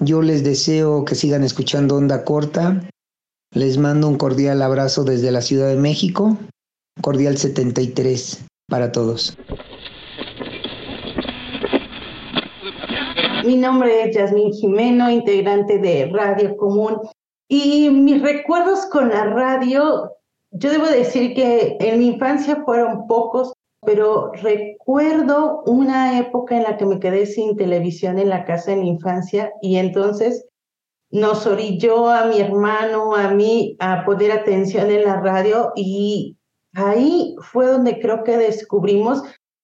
Yo 0.00 0.22
les 0.22 0.44
deseo 0.44 1.04
que 1.04 1.16
sigan 1.16 1.42
escuchando 1.42 1.96
Onda 1.96 2.24
Corta. 2.24 2.88
Les 3.52 3.78
mando 3.78 4.08
un 4.08 4.16
cordial 4.16 4.62
abrazo 4.62 5.02
desde 5.02 5.32
la 5.32 5.40
Ciudad 5.40 5.68
de 5.68 5.76
México. 5.76 6.36
Cordial 7.02 7.36
73 7.36 8.44
para 8.68 8.92
todos. 8.92 9.36
Mi 13.44 13.56
nombre 13.56 14.04
es 14.04 14.14
Yasmín 14.14 14.52
Jimeno, 14.52 15.10
integrante 15.10 15.78
de 15.78 16.10
Radio 16.12 16.56
Común. 16.56 16.98
Y 17.48 17.90
mis 17.90 18.22
recuerdos 18.22 18.86
con 18.86 19.08
la 19.08 19.24
radio, 19.24 20.12
yo 20.52 20.70
debo 20.70 20.86
decir 20.86 21.34
que 21.34 21.76
en 21.80 21.98
mi 21.98 22.08
infancia 22.08 22.62
fueron 22.64 23.06
pocos, 23.08 23.52
pero 23.84 24.32
recuerdo 24.32 25.62
una 25.66 26.18
época 26.18 26.56
en 26.56 26.64
la 26.64 26.76
que 26.76 26.86
me 26.86 26.98
quedé 26.98 27.26
sin 27.26 27.56
televisión 27.56 28.18
en 28.18 28.28
la 28.28 28.44
casa 28.44 28.72
en 28.72 28.80
la 28.80 28.86
infancia 28.86 29.52
y 29.62 29.76
entonces 29.76 30.46
nos 31.10 31.46
orilló 31.46 32.08
a 32.08 32.26
mi 32.26 32.40
hermano, 32.40 33.14
a 33.14 33.30
mí, 33.30 33.76
a 33.78 34.04
poner 34.04 34.32
atención 34.32 34.90
en 34.90 35.04
la 35.04 35.20
radio 35.20 35.72
y 35.74 36.36
ahí 36.74 37.34
fue 37.40 37.66
donde 37.66 37.98
creo 38.00 38.24
que 38.24 38.36
descubrimos 38.36 39.22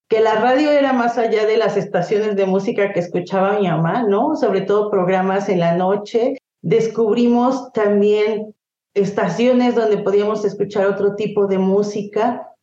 que 0.08 0.20
la 0.20 0.36
radio 0.36 0.70
era 0.70 0.92
más 0.92 1.18
allá 1.18 1.46
de 1.46 1.56
las 1.56 1.76
estaciones 1.76 2.36
de 2.36 2.46
música 2.46 2.92
que 2.92 3.00
escuchaba 3.00 3.58
mi 3.58 3.66
mamá, 3.66 4.04
¿no? 4.04 4.36
Sobre 4.36 4.62
todo 4.62 4.90
programas 4.90 5.48
en 5.48 5.60
la 5.60 5.76
noche. 5.76 6.36
Descubrimos 6.62 7.72
también 7.72 8.54
estaciones 8.94 9.74
donde 9.74 9.98
podíamos 9.98 10.44
escuchar 10.44 10.86
otro 10.86 11.14
tipo 11.14 11.46
de 11.46 11.58
música 11.58 12.53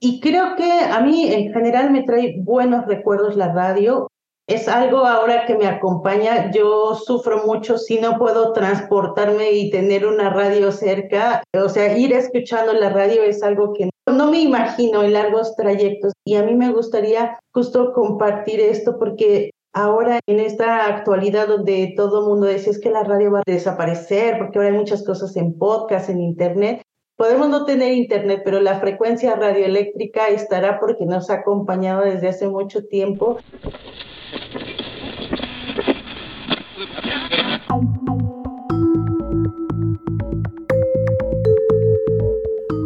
y 0.00 0.20
creo 0.20 0.56
que 0.56 0.70
a 0.70 1.00
mí 1.00 1.30
en 1.32 1.52
general 1.52 1.90
me 1.90 2.02
trae 2.02 2.36
buenos 2.38 2.86
recuerdos 2.86 3.36
la 3.36 3.52
radio. 3.52 4.08
Es 4.48 4.66
algo 4.66 5.06
ahora 5.06 5.44
que 5.46 5.56
me 5.56 5.66
acompaña. 5.66 6.50
Yo 6.50 6.94
sufro 6.94 7.46
mucho 7.46 7.78
si 7.78 8.00
no 8.00 8.18
puedo 8.18 8.52
transportarme 8.52 9.52
y 9.52 9.70
tener 9.70 10.06
una 10.06 10.30
radio 10.30 10.72
cerca. 10.72 11.42
O 11.54 11.68
sea, 11.68 11.96
ir 11.96 12.12
escuchando 12.14 12.72
la 12.72 12.88
radio 12.88 13.22
es 13.22 13.42
algo 13.42 13.74
que 13.74 13.90
no 14.10 14.30
me 14.30 14.40
imagino 14.40 15.04
en 15.04 15.12
largos 15.12 15.54
trayectos. 15.54 16.14
Y 16.26 16.36
a 16.36 16.42
mí 16.42 16.54
me 16.54 16.72
gustaría 16.72 17.38
justo 17.52 17.92
compartir 17.92 18.58
esto 18.58 18.98
porque 18.98 19.50
ahora 19.72 20.18
en 20.26 20.40
esta 20.40 20.86
actualidad 20.86 21.46
donde 21.46 21.92
todo 21.96 22.20
el 22.20 22.26
mundo 22.26 22.46
dice 22.46 22.70
es 22.70 22.80
que 22.80 22.90
la 22.90 23.04
radio 23.04 23.32
va 23.32 23.40
a 23.40 23.42
desaparecer 23.46 24.38
porque 24.38 24.58
ahora 24.58 24.70
hay 24.70 24.78
muchas 24.78 25.04
cosas 25.04 25.36
en 25.36 25.56
podcast, 25.56 26.08
en 26.08 26.20
internet, 26.20 26.82
Podemos 27.20 27.50
no 27.50 27.66
tener 27.66 27.92
internet, 27.92 28.40
pero 28.46 28.62
la 28.62 28.80
frecuencia 28.80 29.36
radioeléctrica 29.36 30.28
estará 30.28 30.80
porque 30.80 31.04
nos 31.04 31.28
ha 31.28 31.34
acompañado 31.34 32.00
desde 32.00 32.28
hace 32.28 32.48
mucho 32.48 32.86
tiempo. 32.86 33.36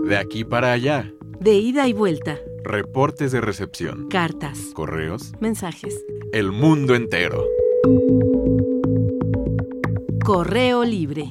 De 0.08 0.16
aquí 0.16 0.42
para 0.42 0.72
allá. 0.72 1.12
De 1.38 1.54
ida 1.54 1.86
y 1.86 1.92
vuelta. 1.92 2.40
Reportes 2.64 3.30
de 3.30 3.40
recepción. 3.40 4.08
Cartas. 4.08 4.72
Correos. 4.74 5.32
Mensajes. 5.38 6.04
El 6.32 6.50
mundo 6.50 6.96
entero. 6.96 7.44
Correo 10.24 10.82
libre. 10.82 11.30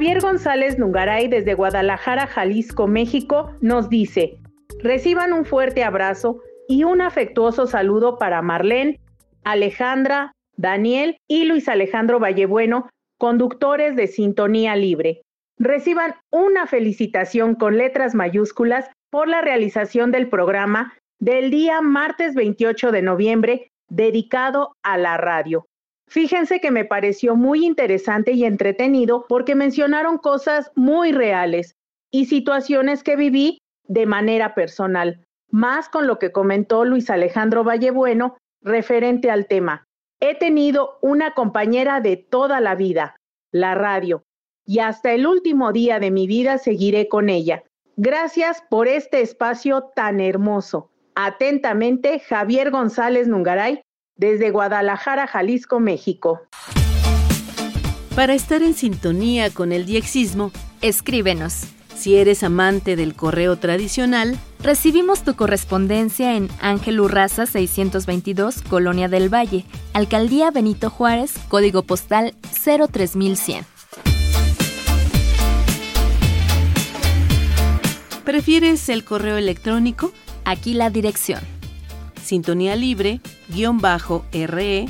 Javier 0.00 0.22
González 0.22 0.78
Nungaray 0.78 1.28
desde 1.28 1.52
Guadalajara, 1.52 2.26
Jalisco, 2.26 2.86
México, 2.86 3.54
nos 3.60 3.90
dice, 3.90 4.38
reciban 4.78 5.34
un 5.34 5.44
fuerte 5.44 5.84
abrazo 5.84 6.40
y 6.66 6.84
un 6.84 7.02
afectuoso 7.02 7.66
saludo 7.66 8.16
para 8.16 8.40
Marlene, 8.40 8.98
Alejandra, 9.44 10.32
Daniel 10.56 11.18
y 11.28 11.44
Luis 11.44 11.68
Alejandro 11.68 12.18
Vallebueno, 12.18 12.88
conductores 13.18 13.94
de 13.94 14.06
Sintonía 14.06 14.74
Libre. 14.74 15.20
Reciban 15.58 16.14
una 16.32 16.66
felicitación 16.66 17.54
con 17.54 17.76
letras 17.76 18.14
mayúsculas 18.14 18.88
por 19.10 19.28
la 19.28 19.42
realización 19.42 20.12
del 20.12 20.30
programa 20.30 20.94
del 21.18 21.50
día 21.50 21.82
martes 21.82 22.34
28 22.34 22.90
de 22.90 23.02
noviembre 23.02 23.68
dedicado 23.90 24.72
a 24.82 24.96
la 24.96 25.18
radio. 25.18 25.66
Fíjense 26.10 26.60
que 26.60 26.72
me 26.72 26.84
pareció 26.84 27.36
muy 27.36 27.64
interesante 27.64 28.32
y 28.32 28.44
entretenido 28.44 29.26
porque 29.28 29.54
mencionaron 29.54 30.18
cosas 30.18 30.72
muy 30.74 31.12
reales 31.12 31.76
y 32.10 32.26
situaciones 32.26 33.04
que 33.04 33.14
viví 33.14 33.58
de 33.86 34.06
manera 34.06 34.56
personal, 34.56 35.24
más 35.52 35.88
con 35.88 36.08
lo 36.08 36.18
que 36.18 36.32
comentó 36.32 36.84
Luis 36.84 37.10
Alejandro 37.10 37.62
Vallebueno 37.62 38.36
referente 38.60 39.30
al 39.30 39.46
tema. 39.46 39.84
He 40.18 40.34
tenido 40.34 40.98
una 41.00 41.32
compañera 41.34 42.00
de 42.00 42.16
toda 42.16 42.60
la 42.60 42.74
vida, 42.74 43.14
la 43.52 43.76
radio, 43.76 44.24
y 44.66 44.80
hasta 44.80 45.12
el 45.12 45.28
último 45.28 45.72
día 45.72 46.00
de 46.00 46.10
mi 46.10 46.26
vida 46.26 46.58
seguiré 46.58 47.06
con 47.06 47.28
ella. 47.28 47.62
Gracias 47.96 48.64
por 48.68 48.88
este 48.88 49.20
espacio 49.20 49.92
tan 49.94 50.18
hermoso. 50.18 50.90
Atentamente, 51.14 52.18
Javier 52.18 52.72
González 52.72 53.28
Nungaray, 53.28 53.82
desde 54.20 54.50
Guadalajara, 54.50 55.26
Jalisco, 55.26 55.80
México. 55.80 56.42
Para 58.14 58.34
estar 58.34 58.62
en 58.62 58.74
sintonía 58.74 59.48
con 59.48 59.72
el 59.72 59.86
diexismo, 59.86 60.52
escríbenos. 60.82 61.64
Si 61.96 62.16
eres 62.16 62.42
amante 62.42 62.96
del 62.96 63.14
correo 63.14 63.56
tradicional, 63.56 64.38
recibimos 64.62 65.22
tu 65.24 65.34
correspondencia 65.36 66.36
en 66.36 66.48
Ángel 66.60 67.00
Urraza 67.00 67.46
622, 67.46 68.62
Colonia 68.62 69.08
del 69.08 69.32
Valle, 69.32 69.64
Alcaldía 69.94 70.50
Benito 70.50 70.90
Juárez, 70.90 71.32
código 71.48 71.82
postal 71.82 72.34
03100. 72.62 73.64
¿Prefieres 78.24 78.88
el 78.90 79.02
correo 79.02 79.38
electrónico? 79.38 80.12
Aquí 80.44 80.74
la 80.74 80.90
dirección. 80.90 81.59
Sintonía 82.22 82.76
libre, 82.76 83.20
guion 83.48 83.78
bajo, 83.78 84.24
re, 84.32 84.86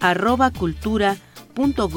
arroba 0.00 0.50
cultura 0.50 1.16
punto 1.54 1.88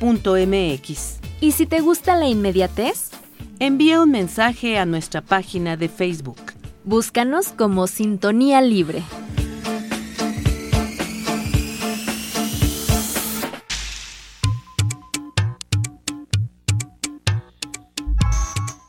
punto 0.00 0.36
mx. 0.36 1.18
¿Y 1.40 1.52
si 1.52 1.66
te 1.66 1.80
gusta 1.80 2.16
la 2.16 2.26
inmediatez? 2.26 3.10
Envía 3.58 4.02
un 4.02 4.10
mensaje 4.10 4.78
a 4.78 4.86
nuestra 4.86 5.20
página 5.20 5.76
de 5.76 5.88
Facebook. 5.88 6.40
Búscanos 6.84 7.48
como 7.52 7.86
Sintonía 7.86 8.60
Libre. 8.60 9.02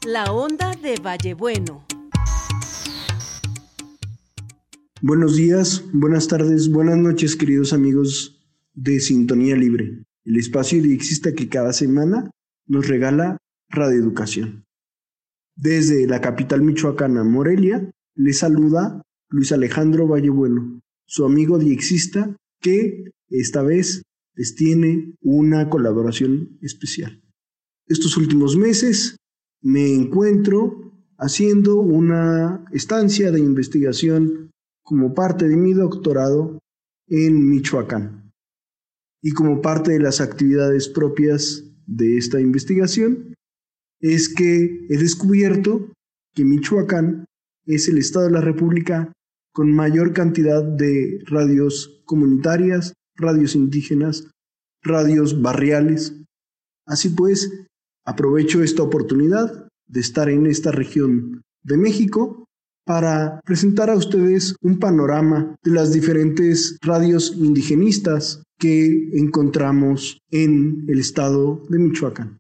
La 0.04 0.32
onda 0.32 0.72
de 0.76 0.98
Vallebueno. 0.98 1.86
Buenos 5.08 5.36
días, 5.36 5.86
buenas 5.94 6.28
tardes, 6.28 6.72
buenas 6.72 6.98
noches, 6.98 7.36
queridos 7.36 7.74
amigos 7.74 8.44
de 8.74 9.00
Sintonía 9.00 9.56
Libre, 9.56 10.04
el 10.24 10.36
espacio 10.36 10.82
diexista 10.82 11.34
que 11.34 11.48
cada 11.48 11.74
semana 11.74 12.32
nos 12.66 12.88
regala 12.88 13.38
Radioeducación. 13.70 14.66
Desde 15.56 16.08
la 16.08 16.22
capital 16.22 16.64
michoacana, 16.64 17.24
Morelia, 17.24 17.88
les 18.16 18.40
saluda 18.40 19.04
Luis 19.30 19.52
Alejandro 19.52 20.08
Vallebueno, 20.08 20.82
su 21.06 21.24
amigo 21.24 21.60
diexista 21.60 22.36
que 22.60 23.04
esta 23.30 23.62
vez 23.62 24.02
les 24.34 24.56
tiene 24.56 25.14
una 25.22 25.70
colaboración 25.70 26.58
especial. 26.64 27.22
Estos 27.86 28.18
últimos 28.18 28.58
meses 28.58 29.18
me 29.62 29.94
encuentro 29.94 30.98
haciendo 31.20 31.76
una 31.76 32.66
estancia 32.72 33.30
de 33.30 33.40
investigación 33.40 34.50
como 34.86 35.16
parte 35.16 35.50
de 35.50 35.58
mi 35.58 35.74
doctorado 35.74 36.60
en 37.08 37.50
Michoacán. 37.50 38.32
Y 39.22 39.32
como 39.32 39.62
parte 39.62 39.92
de 39.92 40.00
las 40.00 40.22
actividades 40.22 40.88
propias 40.88 41.64
de 41.88 42.18
esta 42.18 42.40
investigación, 42.40 43.34
es 44.00 44.34
que 44.34 44.86
he 44.88 44.98
descubierto 44.98 45.92
que 46.36 46.46
Michoacán 46.46 47.26
es 47.66 47.88
el 47.88 47.98
estado 47.98 48.26
de 48.26 48.34
la 48.34 48.42
República 48.42 49.12
con 49.52 49.72
mayor 49.72 50.14
cantidad 50.14 50.64
de 50.64 51.20
radios 51.26 52.04
comunitarias, 52.06 52.94
radios 53.16 53.56
indígenas, 53.56 54.30
radios 54.84 55.42
barriales. 55.42 56.22
Así 56.86 57.10
pues, 57.10 57.66
aprovecho 58.06 58.62
esta 58.62 58.84
oportunidad 58.84 59.68
de 59.88 60.00
estar 60.00 60.30
en 60.30 60.46
esta 60.46 60.72
región 60.72 61.42
de 61.64 61.78
México 61.78 62.45
para 62.86 63.42
presentar 63.46 63.90
a 63.90 63.96
ustedes 63.96 64.56
un 64.62 64.80
panorama 64.80 65.56
de 65.64 65.72
las 65.72 65.92
diferentes 65.92 66.78
radios 66.82 67.34
indigenistas 67.36 68.44
que 68.60 69.10
encontramos 69.14 70.20
en 70.30 70.86
el 70.88 71.00
estado 71.00 71.64
de 71.70 71.80
Michoacán. 71.80 72.38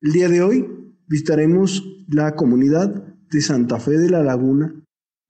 El 0.00 0.12
día 0.12 0.28
de 0.28 0.42
hoy 0.42 0.66
visitaremos 1.06 1.84
la 2.08 2.34
comunidad 2.34 3.14
de 3.30 3.40
Santa 3.40 3.78
Fe 3.78 3.98
de 3.98 4.10
la 4.10 4.22
Laguna 4.22 4.74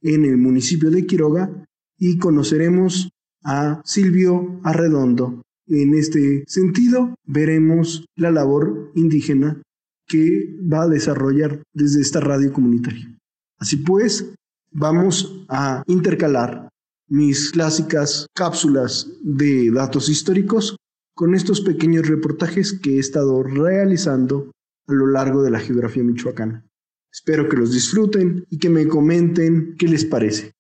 en 0.01 0.25
el 0.25 0.37
municipio 0.37 0.91
de 0.91 1.05
Quiroga 1.05 1.67
y 1.99 2.19
conoceremos 2.19 3.11
a 3.45 3.83
Silvio 3.85 4.61
Arredondo. 4.65 5.43
En 5.67 5.95
este 5.95 6.45
sentido, 6.47 7.15
veremos 7.25 8.05
la 8.17 8.31
labor 8.31 8.93
indígena 8.95 9.63
que 10.07 10.57
va 10.61 10.83
a 10.83 10.89
desarrollar 10.89 11.63
desde 11.73 12.01
esta 12.01 12.21
radio 12.21 12.53
comunitaria. 12.53 13.17
Así 13.63 13.77
pues, 13.77 14.35
vamos 14.73 15.47
a 15.49 15.85
intercalar 15.87 16.69
mis 17.07 17.53
clásicas 17.53 18.27
cápsulas 18.35 19.07
de 19.23 19.71
datos 19.71 20.09
históricos 20.09 20.77
con 21.15 21.37
estos 21.37 21.61
pequeños 21.61 22.09
reportajes 22.09 22.77
que 22.81 22.97
he 22.97 22.99
estado 22.99 23.41
realizando 23.45 24.51
a 24.89 24.93
lo 24.93 25.07
largo 25.07 25.45
de 25.45 25.53
la 25.53 25.61
geografía 25.61 26.03
michoacana. 26.03 26.67
Espero 27.13 27.49
que 27.49 27.57
los 27.57 27.73
disfruten 27.73 28.47
y 28.51 28.59
que 28.59 28.69
me 28.69 28.89
comenten 28.89 29.77
qué 29.79 29.87
les 29.87 30.05
parece. 30.07 30.51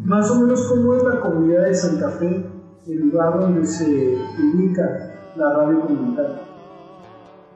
más 0.03 0.29
o 0.29 0.41
menos 0.41 0.61
cómo 0.67 0.95
es 0.95 1.03
la 1.03 1.21
comunidad 1.21 1.65
de 1.65 1.73
Santa 1.73 2.09
Fe, 2.11 2.45
el 2.87 2.99
lugar 2.99 3.39
donde 3.39 3.65
se 3.65 4.17
ubica 4.37 5.15
la 5.35 5.53
radio 5.53 5.81
comunitaria. 5.81 6.41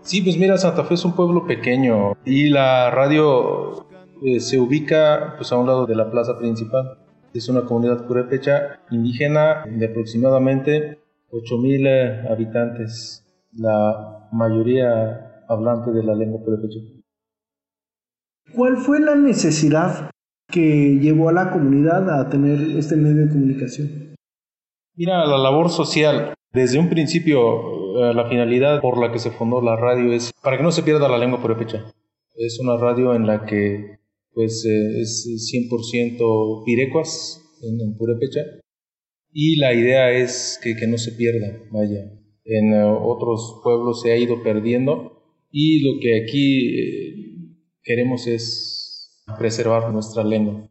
Sí, 0.01 0.21
pues 0.21 0.37
mira, 0.37 0.57
Santa 0.57 0.83
Fe 0.85 0.95
es 0.95 1.05
un 1.05 1.13
pueblo 1.13 1.45
pequeño 1.45 2.13
y 2.25 2.49
la 2.49 2.89
radio 2.89 3.85
eh, 4.23 4.39
se 4.39 4.59
ubica 4.59 5.35
pues 5.37 5.51
a 5.51 5.57
un 5.57 5.67
lado 5.67 5.85
de 5.85 5.95
la 5.95 6.09
plaza 6.09 6.37
principal. 6.37 6.97
Es 7.37 7.49
una 7.49 7.65
comunidad 7.65 8.07
purépecha 8.07 8.79
indígena 8.89 9.63
de 9.69 9.85
aproximadamente 9.85 10.97
8.000 11.29 11.87
eh, 11.87 12.27
habitantes, 12.31 13.23
la 13.53 14.27
mayoría 14.31 15.43
hablante 15.47 15.91
de 15.91 16.03
la 16.03 16.15
lengua 16.15 16.43
purépecha. 16.43 16.79
¿Cuál 18.55 18.77
fue 18.77 18.99
la 18.99 19.13
necesidad 19.13 20.09
que 20.49 20.97
llevó 20.99 21.29
a 21.29 21.33
la 21.33 21.51
comunidad 21.51 22.09
a 22.09 22.27
tener 22.27 22.75
este 22.75 22.95
medio 22.95 23.27
de 23.27 23.29
comunicación? 23.31 24.15
Mira, 24.95 25.23
la 25.27 25.37
labor 25.37 25.69
social. 25.69 26.33
Desde 26.51 26.79
un 26.79 26.89
principio, 26.89 27.99
eh, 27.99 28.15
la 28.15 28.27
finalidad 28.29 28.81
por 28.81 28.97
la 28.99 29.11
que 29.11 29.19
se 29.19 29.29
fundó 29.29 29.61
la 29.61 29.75
radio 29.75 30.11
es 30.11 30.33
para 30.41 30.57
que 30.57 30.63
no 30.63 30.71
se 30.71 30.81
pierda 30.81 31.07
la 31.07 31.19
lengua 31.19 31.39
purépecha. 31.39 31.85
Es 32.35 32.59
una 32.59 32.77
radio 32.77 33.13
en 33.13 33.27
la 33.27 33.45
que 33.45 33.99
pues 34.37 34.63
eh, 34.65 35.01
es 35.01 35.25
100% 35.51 36.63
pirecuas 36.63 37.41
en, 37.63 37.81
en, 37.81 37.97
purépecha 37.97 38.41
y 39.33 39.55
la 39.55 39.73
idea 39.73 40.11
es 40.11 40.59
que, 40.61 40.75
que 40.75 40.85
no 40.85 40.99
se 40.99 41.13
pierda, 41.13 41.59
vaya. 41.71 42.13
En 42.45 42.71
uh, 42.71 42.99
otros 43.01 43.61
pueblos 43.63 44.03
se 44.03 44.11
ha 44.11 44.17
ido 44.17 44.43
perdiendo 44.43 45.23
y 45.49 45.81
lo 45.81 45.99
que 45.99 46.21
aquí 46.21 46.79
eh, 46.79 47.15
queremos 47.81 48.27
es 48.27 49.23
preservar 49.39 49.91
nuestra 49.91 50.23
lengua. 50.23 50.69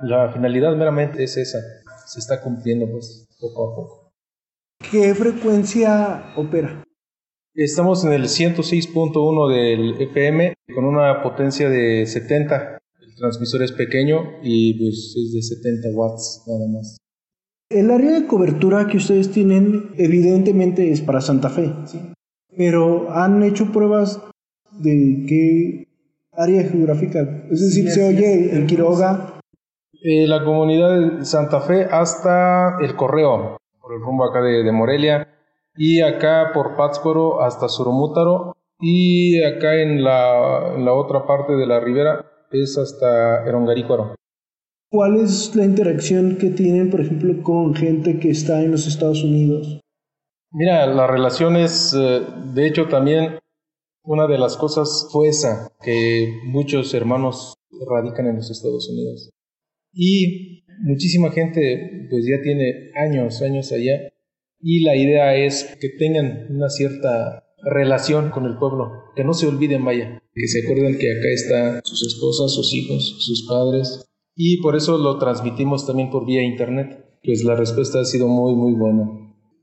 La 0.00 0.30
finalidad 0.30 0.76
meramente 0.76 1.24
es 1.24 1.38
esa, 1.38 1.58
se 2.06 2.18
está 2.18 2.42
cumpliendo 2.42 2.86
pues 2.90 3.26
poco 3.40 3.72
a 3.72 3.76
poco. 3.76 4.12
¿Qué 4.90 5.14
frecuencia 5.14 6.34
opera? 6.36 6.84
Estamos 7.54 8.04
en 8.04 8.12
el 8.12 8.24
106.1 8.24 9.48
del 9.54 10.02
FM 10.02 10.52
con 10.74 10.84
una 10.84 11.22
potencia 11.22 11.70
de 11.70 12.04
70. 12.04 12.79
El 13.20 13.24
transmisor 13.24 13.62
es 13.62 13.72
pequeño 13.72 14.38
y 14.42 14.72
pues 14.78 15.14
es 15.14 15.34
de 15.34 15.42
70 15.42 15.88
watts 15.92 16.42
nada 16.46 16.66
más. 16.72 16.96
El 17.68 17.90
área 17.90 18.12
de 18.12 18.26
cobertura 18.26 18.86
que 18.86 18.96
ustedes 18.96 19.30
tienen 19.30 19.90
evidentemente 19.98 20.90
es 20.90 21.02
para 21.02 21.20
Santa 21.20 21.50
Fe, 21.50 21.70
¿sí? 21.84 22.00
pero 22.56 23.10
han 23.10 23.42
hecho 23.42 23.72
pruebas 23.72 24.22
de 24.72 25.26
qué 25.28 25.88
área 26.32 26.62
geográfica, 26.62 27.44
es 27.50 27.60
decir, 27.60 27.90
sí, 27.90 27.90
se 27.90 28.08
oye 28.08 28.56
en 28.56 28.66
Quiroga. 28.66 29.38
Eh, 30.02 30.26
la 30.26 30.42
comunidad 30.42 31.18
de 31.18 31.24
Santa 31.26 31.60
Fe 31.60 31.84
hasta 31.84 32.78
el 32.80 32.96
Correo, 32.96 33.58
por 33.82 33.92
el 33.92 34.00
rumbo 34.00 34.24
acá 34.24 34.40
de, 34.40 34.62
de 34.62 34.72
Morelia, 34.72 35.28
y 35.76 36.00
acá 36.00 36.52
por 36.54 36.74
Pátzcuaro 36.74 37.42
hasta 37.42 37.68
Suromútaro, 37.68 38.56
y 38.80 39.42
acá 39.42 39.74
en 39.74 40.02
la, 40.02 40.72
en 40.74 40.86
la 40.86 40.94
otra 40.94 41.26
parte 41.26 41.52
de 41.52 41.66
la 41.66 41.80
ribera 41.80 42.24
es 42.50 42.76
hasta 42.78 43.46
Erongarícuaro. 43.46 44.14
¿Cuál 44.90 45.20
es 45.20 45.54
la 45.54 45.64
interacción 45.64 46.36
que 46.36 46.50
tienen, 46.50 46.90
por 46.90 47.00
ejemplo, 47.00 47.42
con 47.42 47.74
gente 47.74 48.18
que 48.18 48.30
está 48.30 48.62
en 48.62 48.72
los 48.72 48.86
Estados 48.86 49.22
Unidos? 49.22 49.80
Mira, 50.52 50.86
la 50.86 51.06
relación 51.06 51.56
es, 51.56 51.92
de 51.92 52.66
hecho, 52.66 52.88
también 52.88 53.38
una 54.02 54.26
de 54.26 54.38
las 54.38 54.56
cosas 54.56 55.08
fue 55.12 55.28
esa, 55.28 55.70
que 55.80 56.40
muchos 56.46 56.92
hermanos 56.92 57.54
radican 57.88 58.26
en 58.26 58.36
los 58.36 58.50
Estados 58.50 58.88
Unidos. 58.90 59.30
Y 59.92 60.64
muchísima 60.82 61.30
gente, 61.30 62.08
pues 62.10 62.26
ya 62.26 62.42
tiene 62.42 62.90
años, 62.96 63.42
años 63.42 63.70
allá, 63.70 64.10
y 64.58 64.82
la 64.84 64.96
idea 64.96 65.36
es 65.36 65.76
que 65.80 65.90
tengan 65.90 66.46
una 66.50 66.68
cierta 66.68 67.44
relación 67.62 68.30
con 68.30 68.46
el 68.46 68.56
pueblo, 68.58 68.92
que 69.14 69.24
no 69.24 69.34
se 69.34 69.46
olviden, 69.46 69.84
vaya, 69.84 70.22
que 70.34 70.46
se 70.46 70.62
acuerden 70.64 70.98
que 70.98 71.10
acá 71.10 71.28
están 71.32 71.80
sus 71.84 72.06
esposas, 72.06 72.52
sus 72.52 72.72
hijos, 72.74 73.16
sus 73.18 73.46
padres, 73.46 74.06
y 74.42 74.62
por 74.62 74.76
eso 74.76 74.96
lo 74.96 75.18
transmitimos 75.18 75.86
también 75.86 76.10
por 76.10 76.24
vía 76.24 76.42
internet. 76.42 77.04
Pues 77.22 77.44
la 77.44 77.56
respuesta 77.56 78.00
ha 78.00 78.04
sido 78.04 78.26
muy, 78.26 78.54
muy 78.54 78.72
buena. 78.72 79.06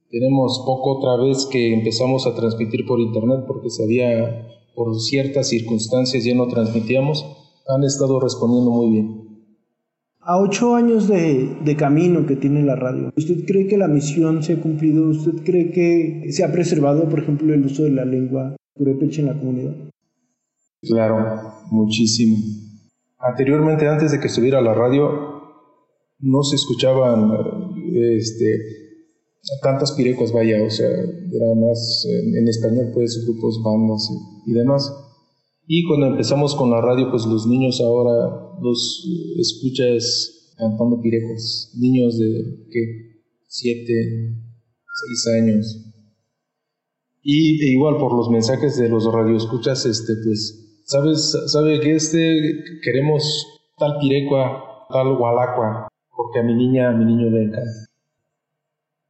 Tenemos 0.09 0.61
poco 0.65 0.99
otra 0.99 1.15
vez 1.23 1.47
que 1.47 1.73
empezamos 1.73 2.27
a 2.27 2.35
transmitir 2.35 2.85
por 2.85 2.99
internet 2.99 3.45
porque 3.47 3.69
sabía 3.69 4.47
por 4.75 4.95
ciertas 4.99 5.49
circunstancias 5.49 6.23
ya 6.23 6.35
no 6.35 6.47
transmitíamos. 6.47 7.25
Han 7.67 7.83
estado 7.83 8.19
respondiendo 8.19 8.69
muy 8.69 8.89
bien. 8.91 9.36
A 10.29 10.37
ocho 10.41 10.75
años 10.75 11.07
de, 11.07 11.75
camino 11.77 12.25
que 12.25 12.35
tiene 12.35 12.61
la 12.61 12.75
radio, 12.75 13.13
¿usted 13.15 13.45
cree 13.45 13.65
que 13.65 13.77
la 13.77 13.87
misión 13.87 14.43
se 14.43 14.53
ha 14.53 14.61
cumplido? 14.61 15.07
¿Usted 15.07 15.41
cree 15.45 15.71
que 15.71 16.33
se 16.33 16.43
ha 16.43 16.51
preservado, 16.51 17.07
por 17.07 17.19
ejemplo, 17.19 17.53
el 17.53 17.65
uso 17.65 17.83
de 17.83 17.91
la 17.91 18.03
lengua 18.03 18.57
purépecha 18.75 19.21
en 19.21 19.27
la 19.27 19.39
comunidad? 19.39 19.73
Claro, 20.81 21.17
muchísimo. 21.71 22.35
Anteriormente, 23.19 23.87
antes 23.87 24.11
de 24.11 24.19
que 24.19 24.27
estuviera 24.27 24.59
la 24.59 24.73
radio, 24.73 25.07
no 26.19 26.43
se 26.43 26.57
escuchaban 26.57 27.31
este, 27.93 28.59
tantas 29.61 29.93
pirecos, 29.93 30.33
vaya, 30.33 30.61
o 30.61 30.69
sea, 30.69 30.89
era 30.89 31.55
más 31.55 32.05
en, 32.05 32.35
en 32.35 32.49
español, 32.49 32.91
pues, 32.93 33.25
grupos, 33.25 33.61
bandas 33.63 34.09
y, 34.45 34.51
y, 34.51 34.53
demás. 34.55 34.91
Y 35.67 35.83
cuando 35.85 36.07
empezamos 36.07 36.55
con 36.55 36.71
la 36.71 36.81
radio, 36.81 37.11
pues 37.11 37.25
los 37.25 37.45
niños 37.45 37.81
ahora 37.81 38.55
los 38.61 39.05
escuchas 39.37 40.53
cantando 40.57 41.01
pirecos, 41.01 41.73
niños 41.77 42.17
de, 42.17 42.65
¿qué? 42.71 43.21
Siete, 43.47 44.33
seis 45.05 45.35
años. 45.35 45.93
Y 47.21 47.61
e 47.63 47.71
igual 47.73 47.97
por 47.97 48.15
los 48.15 48.29
mensajes 48.29 48.77
de 48.77 48.89
los 48.89 49.11
radioescuchas, 49.11 49.85
este, 49.85 50.13
pues, 50.23 50.67
¿Sabes? 50.87 51.37
¿Sabe 51.47 51.81
que 51.81 51.95
este 51.95 52.63
queremos 52.81 53.45
tal 53.77 53.97
pirecua, 53.99 54.87
tal 54.87 55.17
gualacua? 55.17 55.89
Porque 56.15 56.39
a 56.39 56.43
mi 56.43 56.55
niña, 56.55 56.89
a 56.89 56.93
mi 56.93 57.03
niño 57.03 57.29
le 57.29 57.43
encanta. 57.43 57.87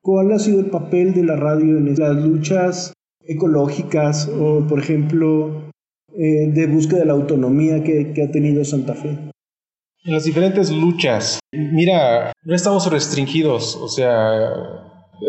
¿Cuál 0.02 0.32
ha 0.32 0.40
sido 0.40 0.62
el 0.62 0.72
papel 0.72 1.14
de 1.14 1.24
la 1.24 1.36
radio 1.36 1.78
en 1.78 1.94
las 1.94 2.16
luchas 2.16 2.94
ecológicas 3.22 4.28
o, 4.28 4.66
por 4.68 4.80
ejemplo, 4.80 5.67
eh, 6.16 6.52
de 6.52 6.68
búsqueda 6.68 7.00
de 7.00 7.06
la 7.06 7.14
autonomía 7.14 7.84
que, 7.84 8.14
ha 8.22 8.32
tenido 8.32 8.64
Santa 8.64 8.94
Fe? 8.94 9.10
En 9.10 10.14
las 10.14 10.24
diferentes 10.24 10.72
luchas, 10.72 11.40
mira, 11.52 12.32
no 12.44 12.56
estamos 12.56 12.90
restringidos, 12.90 13.76
o 13.76 13.90
sea, 13.90 14.50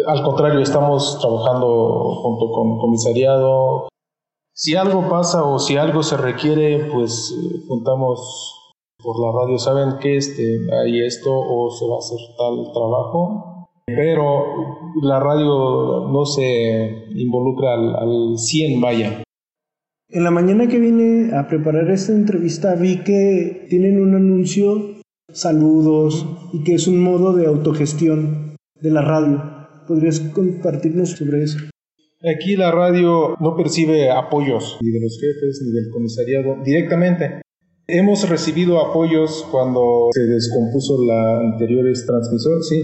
al 0.07 0.23
contrario, 0.23 0.61
estamos 0.61 1.19
trabajando 1.21 2.15
junto 2.23 2.53
con 2.53 2.79
comisariado, 2.79 3.89
si 4.55 4.77
algo 4.77 5.09
pasa 5.09 5.45
o 5.45 5.59
si 5.59 5.77
algo 5.77 6.03
se 6.03 6.17
requiere, 6.17 6.91
pues 6.93 7.33
eh, 7.33 7.61
juntamos 7.69 8.55
por 9.03 9.17
la 9.21 9.33
radio, 9.33 9.59
saben 9.59 9.99
que 10.01 10.17
este, 10.17 10.59
hay 10.73 11.05
esto 11.05 11.31
o 11.33 11.71
se 11.71 11.87
va 11.87 11.97
a 11.97 11.99
hacer 11.99 12.19
tal 12.37 12.73
trabajo, 12.73 13.69
pero 13.87 14.45
la 15.03 15.21
radio 15.21 16.09
no 16.11 16.25
se 16.27 17.07
involucra 17.15 17.75
al, 17.75 17.97
al 17.97 18.39
100, 18.39 18.81
vaya. 18.81 19.23
En 20.11 20.25
la 20.25 20.31
mañana 20.31 20.69
que 20.69 20.79
vine 20.79 21.37
a 21.37 21.49
preparar 21.49 21.91
esta 21.91 22.13
entrevista 22.13 22.75
vi 22.75 23.05
que 23.05 23.67
tienen 23.69 24.01
un 24.01 24.15
anuncio, 24.15 25.03
saludos, 25.31 26.27
y 26.55 26.65
que 26.65 26.75
es 26.75 26.89
un 26.89 26.99
modo 27.03 27.35
de 27.35 27.47
autogestión 27.47 28.57
de 28.81 28.91
la 28.91 29.03
radio. 29.03 29.43
¿Podrías 29.87 30.21
compartirnos 30.21 31.11
sobre 31.11 31.43
eso? 31.43 31.59
Aquí 32.25 32.57
la 32.57 32.73
radio 32.73 33.37
no 33.39 33.55
percibe 33.55 34.11
apoyos 34.11 34.79
ni 34.81 34.91
de 34.91 35.01
los 35.01 35.21
jefes 35.21 35.61
ni 35.63 35.73
del 35.73 35.91
comisariado 35.91 36.57
directamente. 36.65 37.43
Hemos 37.87 38.27
recibido 38.31 38.81
apoyos 38.81 39.47
cuando 39.51 40.09
se 40.13 40.23
descompuso 40.23 41.05
la 41.05 41.41
anterior 41.41 41.85
transmisor, 42.07 42.65
sí. 42.65 42.83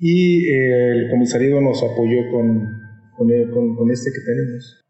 Y 0.00 0.46
eh, 0.48 0.90
el 0.90 1.10
comisariado 1.10 1.60
nos 1.60 1.80
apoyó 1.84 2.28
con, 2.32 2.68
con, 3.16 3.30
el, 3.30 3.50
con, 3.50 3.76
con, 3.76 3.90
este 3.90 4.10
que 4.10 4.20
tenemos. 4.20 4.85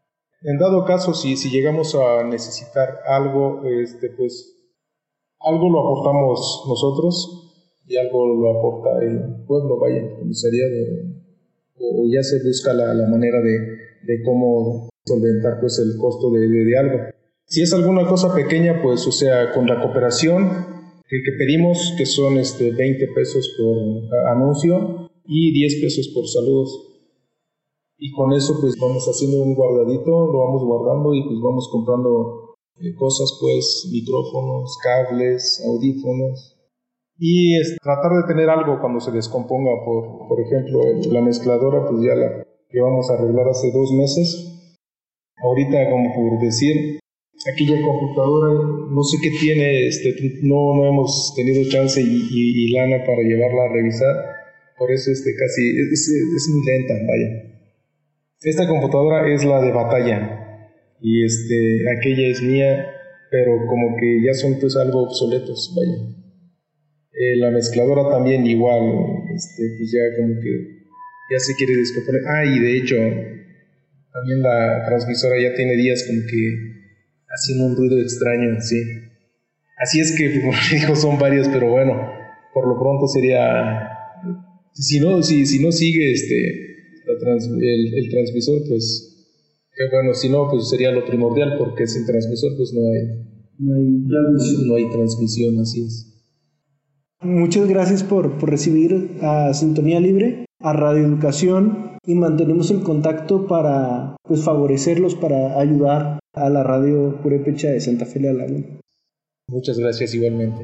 En 0.47 0.57
dado 0.57 0.85
caso, 0.85 1.13
si, 1.13 1.35
si 1.35 1.49
llegamos 1.49 1.93
a 1.93 2.23
necesitar 2.23 3.01
algo, 3.05 3.65
este, 3.65 4.09
pues 4.11 4.55
algo 5.41 5.69
lo 5.69 5.81
aportamos 5.81 6.63
nosotros 6.65 7.83
y 7.85 7.97
algo 7.97 8.25
lo 8.33 8.57
aporta 8.57 9.03
el 9.03 9.45
pueblo, 9.45 9.77
vaya, 9.77 9.97
el 9.97 10.15
comisariado 10.17 10.71
o 11.79 12.05
ya 12.09 12.23
se 12.23 12.41
busca 12.47 12.71
la, 12.73 12.93
la 12.93 13.09
manera 13.09 13.41
de, 13.41 13.59
de, 14.03 14.23
cómo 14.23 14.87
solventar 15.05 15.59
pues 15.59 15.79
el 15.79 15.97
costo 15.99 16.31
de, 16.31 16.47
de, 16.47 16.63
de, 16.63 16.77
algo. 16.77 16.99
Si 17.45 17.61
es 17.61 17.73
alguna 17.73 18.07
cosa 18.07 18.33
pequeña, 18.33 18.81
pues 18.81 19.05
o 19.05 19.11
sea, 19.11 19.51
con 19.51 19.67
la 19.67 19.81
cooperación 19.81 20.49
que, 21.09 21.23
que 21.23 21.31
pedimos, 21.37 21.93
que 21.97 22.05
son 22.05 22.37
este, 22.37 22.71
20 22.71 23.05
pesos 23.09 23.53
por 23.57 24.17
anuncio 24.29 25.09
y 25.25 25.51
10 25.51 25.81
pesos 25.81 26.07
por 26.15 26.25
saludos. 26.25 26.96
Y 27.97 28.11
con 28.11 28.33
eso 28.33 28.59
pues 28.61 28.75
vamos 28.79 29.05
haciendo 29.05 29.43
un 29.43 29.55
guardadito, 29.55 30.31
lo 30.31 30.39
vamos 30.39 30.63
guardando 30.63 31.13
y 31.13 31.23
pues 31.23 31.39
vamos 31.41 31.69
comprando 31.71 32.55
eh, 32.79 32.93
cosas 32.95 33.37
pues, 33.41 33.89
micrófonos, 33.91 34.77
cables, 34.83 35.63
audífonos 35.65 36.57
y 37.19 37.57
es 37.57 37.77
tratar 37.81 38.11
de 38.11 38.27
tener 38.27 38.49
algo 38.49 38.79
cuando 38.79 38.99
se 38.99 39.11
descomponga, 39.11 39.71
por, 39.83 40.27
por 40.27 40.39
ejemplo, 40.39 40.81
la 41.11 41.21
mezcladora, 41.21 41.87
pues 41.89 42.03
ya 42.03 42.13
la 42.13 42.45
llevamos 42.71 43.09
a 43.09 43.15
arreglar 43.15 43.47
hace 43.49 43.71
dos 43.71 43.91
meses. 43.91 44.53
Ahorita, 45.37 45.89
como 45.89 46.13
por 46.13 46.39
decir, 46.39 46.99
aquella 47.51 47.81
computadora, 47.81 48.53
no 48.91 49.03
sé 49.03 49.17
qué 49.21 49.31
tiene, 49.39 49.87
este, 49.87 50.15
no, 50.43 50.75
no 50.75 50.85
hemos 50.85 51.33
tenido 51.35 51.67
chance 51.69 52.01
y, 52.01 52.27
y, 52.31 52.71
lana 52.71 53.03
para 53.03 53.21
llevarla 53.23 53.63
a 53.63 53.73
revisar, 53.73 54.15
por 54.77 54.91
eso 54.91 55.11
este, 55.11 55.31
casi 55.35 55.69
es, 55.91 56.07
es, 56.09 56.49
muy 56.53 56.65
lenta, 56.65 56.93
vaya. 57.07 57.56
Esta 58.41 58.67
computadora 58.67 59.27
es 59.33 59.43
la 59.43 59.61
de 59.61 59.71
batalla 59.71 60.69
y 61.01 61.25
este, 61.25 61.89
aquella 61.89 62.27
es 62.27 62.41
mía, 62.43 62.85
pero 63.31 63.65
como 63.65 63.97
que 63.97 64.21
ya 64.23 64.33
son 64.33 64.59
pues 64.59 64.75
algo 64.75 65.03
obsoletos, 65.03 65.73
vaya. 65.75 66.17
Eh, 67.13 67.35
la 67.37 67.49
mezcladora 67.49 68.09
también 68.11 68.45
igual, 68.45 68.83
este, 69.33 69.63
pues 69.77 69.91
ya 69.91 70.15
como 70.15 70.39
que 70.39 70.77
ya 71.31 71.39
se 71.39 71.55
quiere 71.55 71.77
descomponer. 71.77 72.21
Ah, 72.27 72.45
y 72.45 72.59
de 72.59 72.77
hecho, 72.77 72.95
también 74.13 74.43
la 74.43 74.85
transmisora 74.85 75.41
ya 75.41 75.55
tiene 75.55 75.75
días 75.75 76.05
como 76.07 76.21
que 76.29 76.77
haciendo 77.27 77.65
un 77.65 77.75
ruido 77.75 77.99
extraño, 77.99 78.61
sí. 78.61 78.79
Así 79.79 79.99
es 79.99 80.15
que, 80.15 80.41
como 80.41 80.53
dijo, 80.71 80.95
son 80.95 81.17
varios, 81.17 81.47
pero 81.49 81.71
bueno, 81.71 82.07
por 82.53 82.67
lo 82.67 82.79
pronto 82.79 83.07
sería, 83.07 83.89
si 84.73 84.99
no, 84.99 85.23
si, 85.23 85.47
si 85.47 85.63
no 85.63 85.71
sigue 85.71 86.11
este, 86.11 86.76
el, 87.07 88.09
transmisor, 88.09 88.61
pues, 88.67 89.15
bueno, 89.91 90.13
si 90.13 90.29
no, 90.29 90.47
pues 90.49 90.69
sería 90.69 90.91
lo 90.91 91.05
primordial, 91.05 91.57
porque 91.57 91.87
sin 91.87 92.05
transmisor, 92.05 92.55
pues 92.57 92.73
no 92.73 92.81
hay, 92.81 93.27
no 93.59 93.75
hay 93.75 94.07
transmisión, 94.07 94.67
no 94.67 94.75
hay 94.75 94.89
transmisión 94.91 95.59
así 95.59 95.85
es. 95.85 96.13
Muchas 97.21 97.67
gracias 97.67 98.03
por, 98.03 98.37
por 98.37 98.49
recibir 98.49 99.17
a 99.21 99.53
Sintonía 99.53 99.99
Libre, 99.99 100.45
a 100.59 100.73
Radio 100.73 101.05
Educación 101.05 101.97
y 102.05 102.15
mantenemos 102.15 102.71
el 102.71 102.81
contacto 102.83 103.47
para 103.47 104.15
pues, 104.23 104.43
favorecerlos, 104.43 105.15
para 105.15 105.59
ayudar 105.59 106.19
a 106.33 106.49
la 106.49 106.63
radio 106.63 107.19
Purepecha 107.21 107.69
de 107.69 107.81
Santa 107.81 108.05
Fe 108.05 108.19
de 108.19 108.33
la 108.33 108.45
Laguna. 108.45 108.65
Muchas 109.49 109.77
gracias 109.79 110.13
igualmente. 110.13 110.63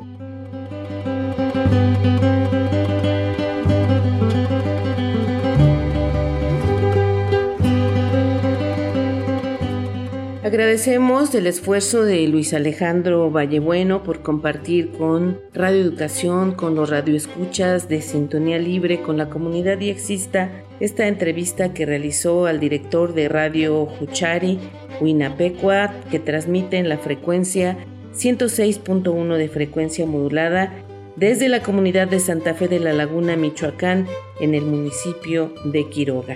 Agradecemos 10.43 11.33
el 11.35 11.47
esfuerzo 11.47 12.03
de 12.03 12.27
Luis 12.27 12.53
Alejandro 12.53 13.31
Vallebueno 13.31 14.03
por 14.03 14.21
compartir 14.21 14.91
con 14.91 15.39
Radio 15.53 15.81
Educación, 15.81 16.51
con 16.51 16.75
los 16.75 16.89
radioescuchas 16.89 17.87
de 17.87 18.01
Sintonía 18.01 18.59
Libre, 18.59 19.01
con 19.01 19.15
la 19.15 19.29
comunidad 19.29 19.77
diexista, 19.77 20.51
esta 20.81 21.07
entrevista 21.07 21.73
que 21.73 21.85
realizó 21.85 22.45
al 22.45 22.59
director 22.59 23.13
de 23.13 23.29
Radio 23.29 23.85
Juchari, 23.85 24.59
Huinapecua, 24.99 25.93
que 26.11 26.19
transmite 26.19 26.75
en 26.75 26.89
la 26.89 26.97
frecuencia 26.97 27.77
106.1 28.13 29.37
de 29.37 29.47
frecuencia 29.47 30.05
modulada 30.05 30.73
desde 31.15 31.47
la 31.47 31.63
comunidad 31.63 32.09
de 32.09 32.19
Santa 32.19 32.53
Fe 32.53 32.67
de 32.67 32.81
la 32.81 32.91
Laguna, 32.91 33.37
Michoacán, 33.37 34.07
en 34.41 34.55
el 34.55 34.63
municipio 34.63 35.53
de 35.63 35.87
Quiroga. 35.87 36.35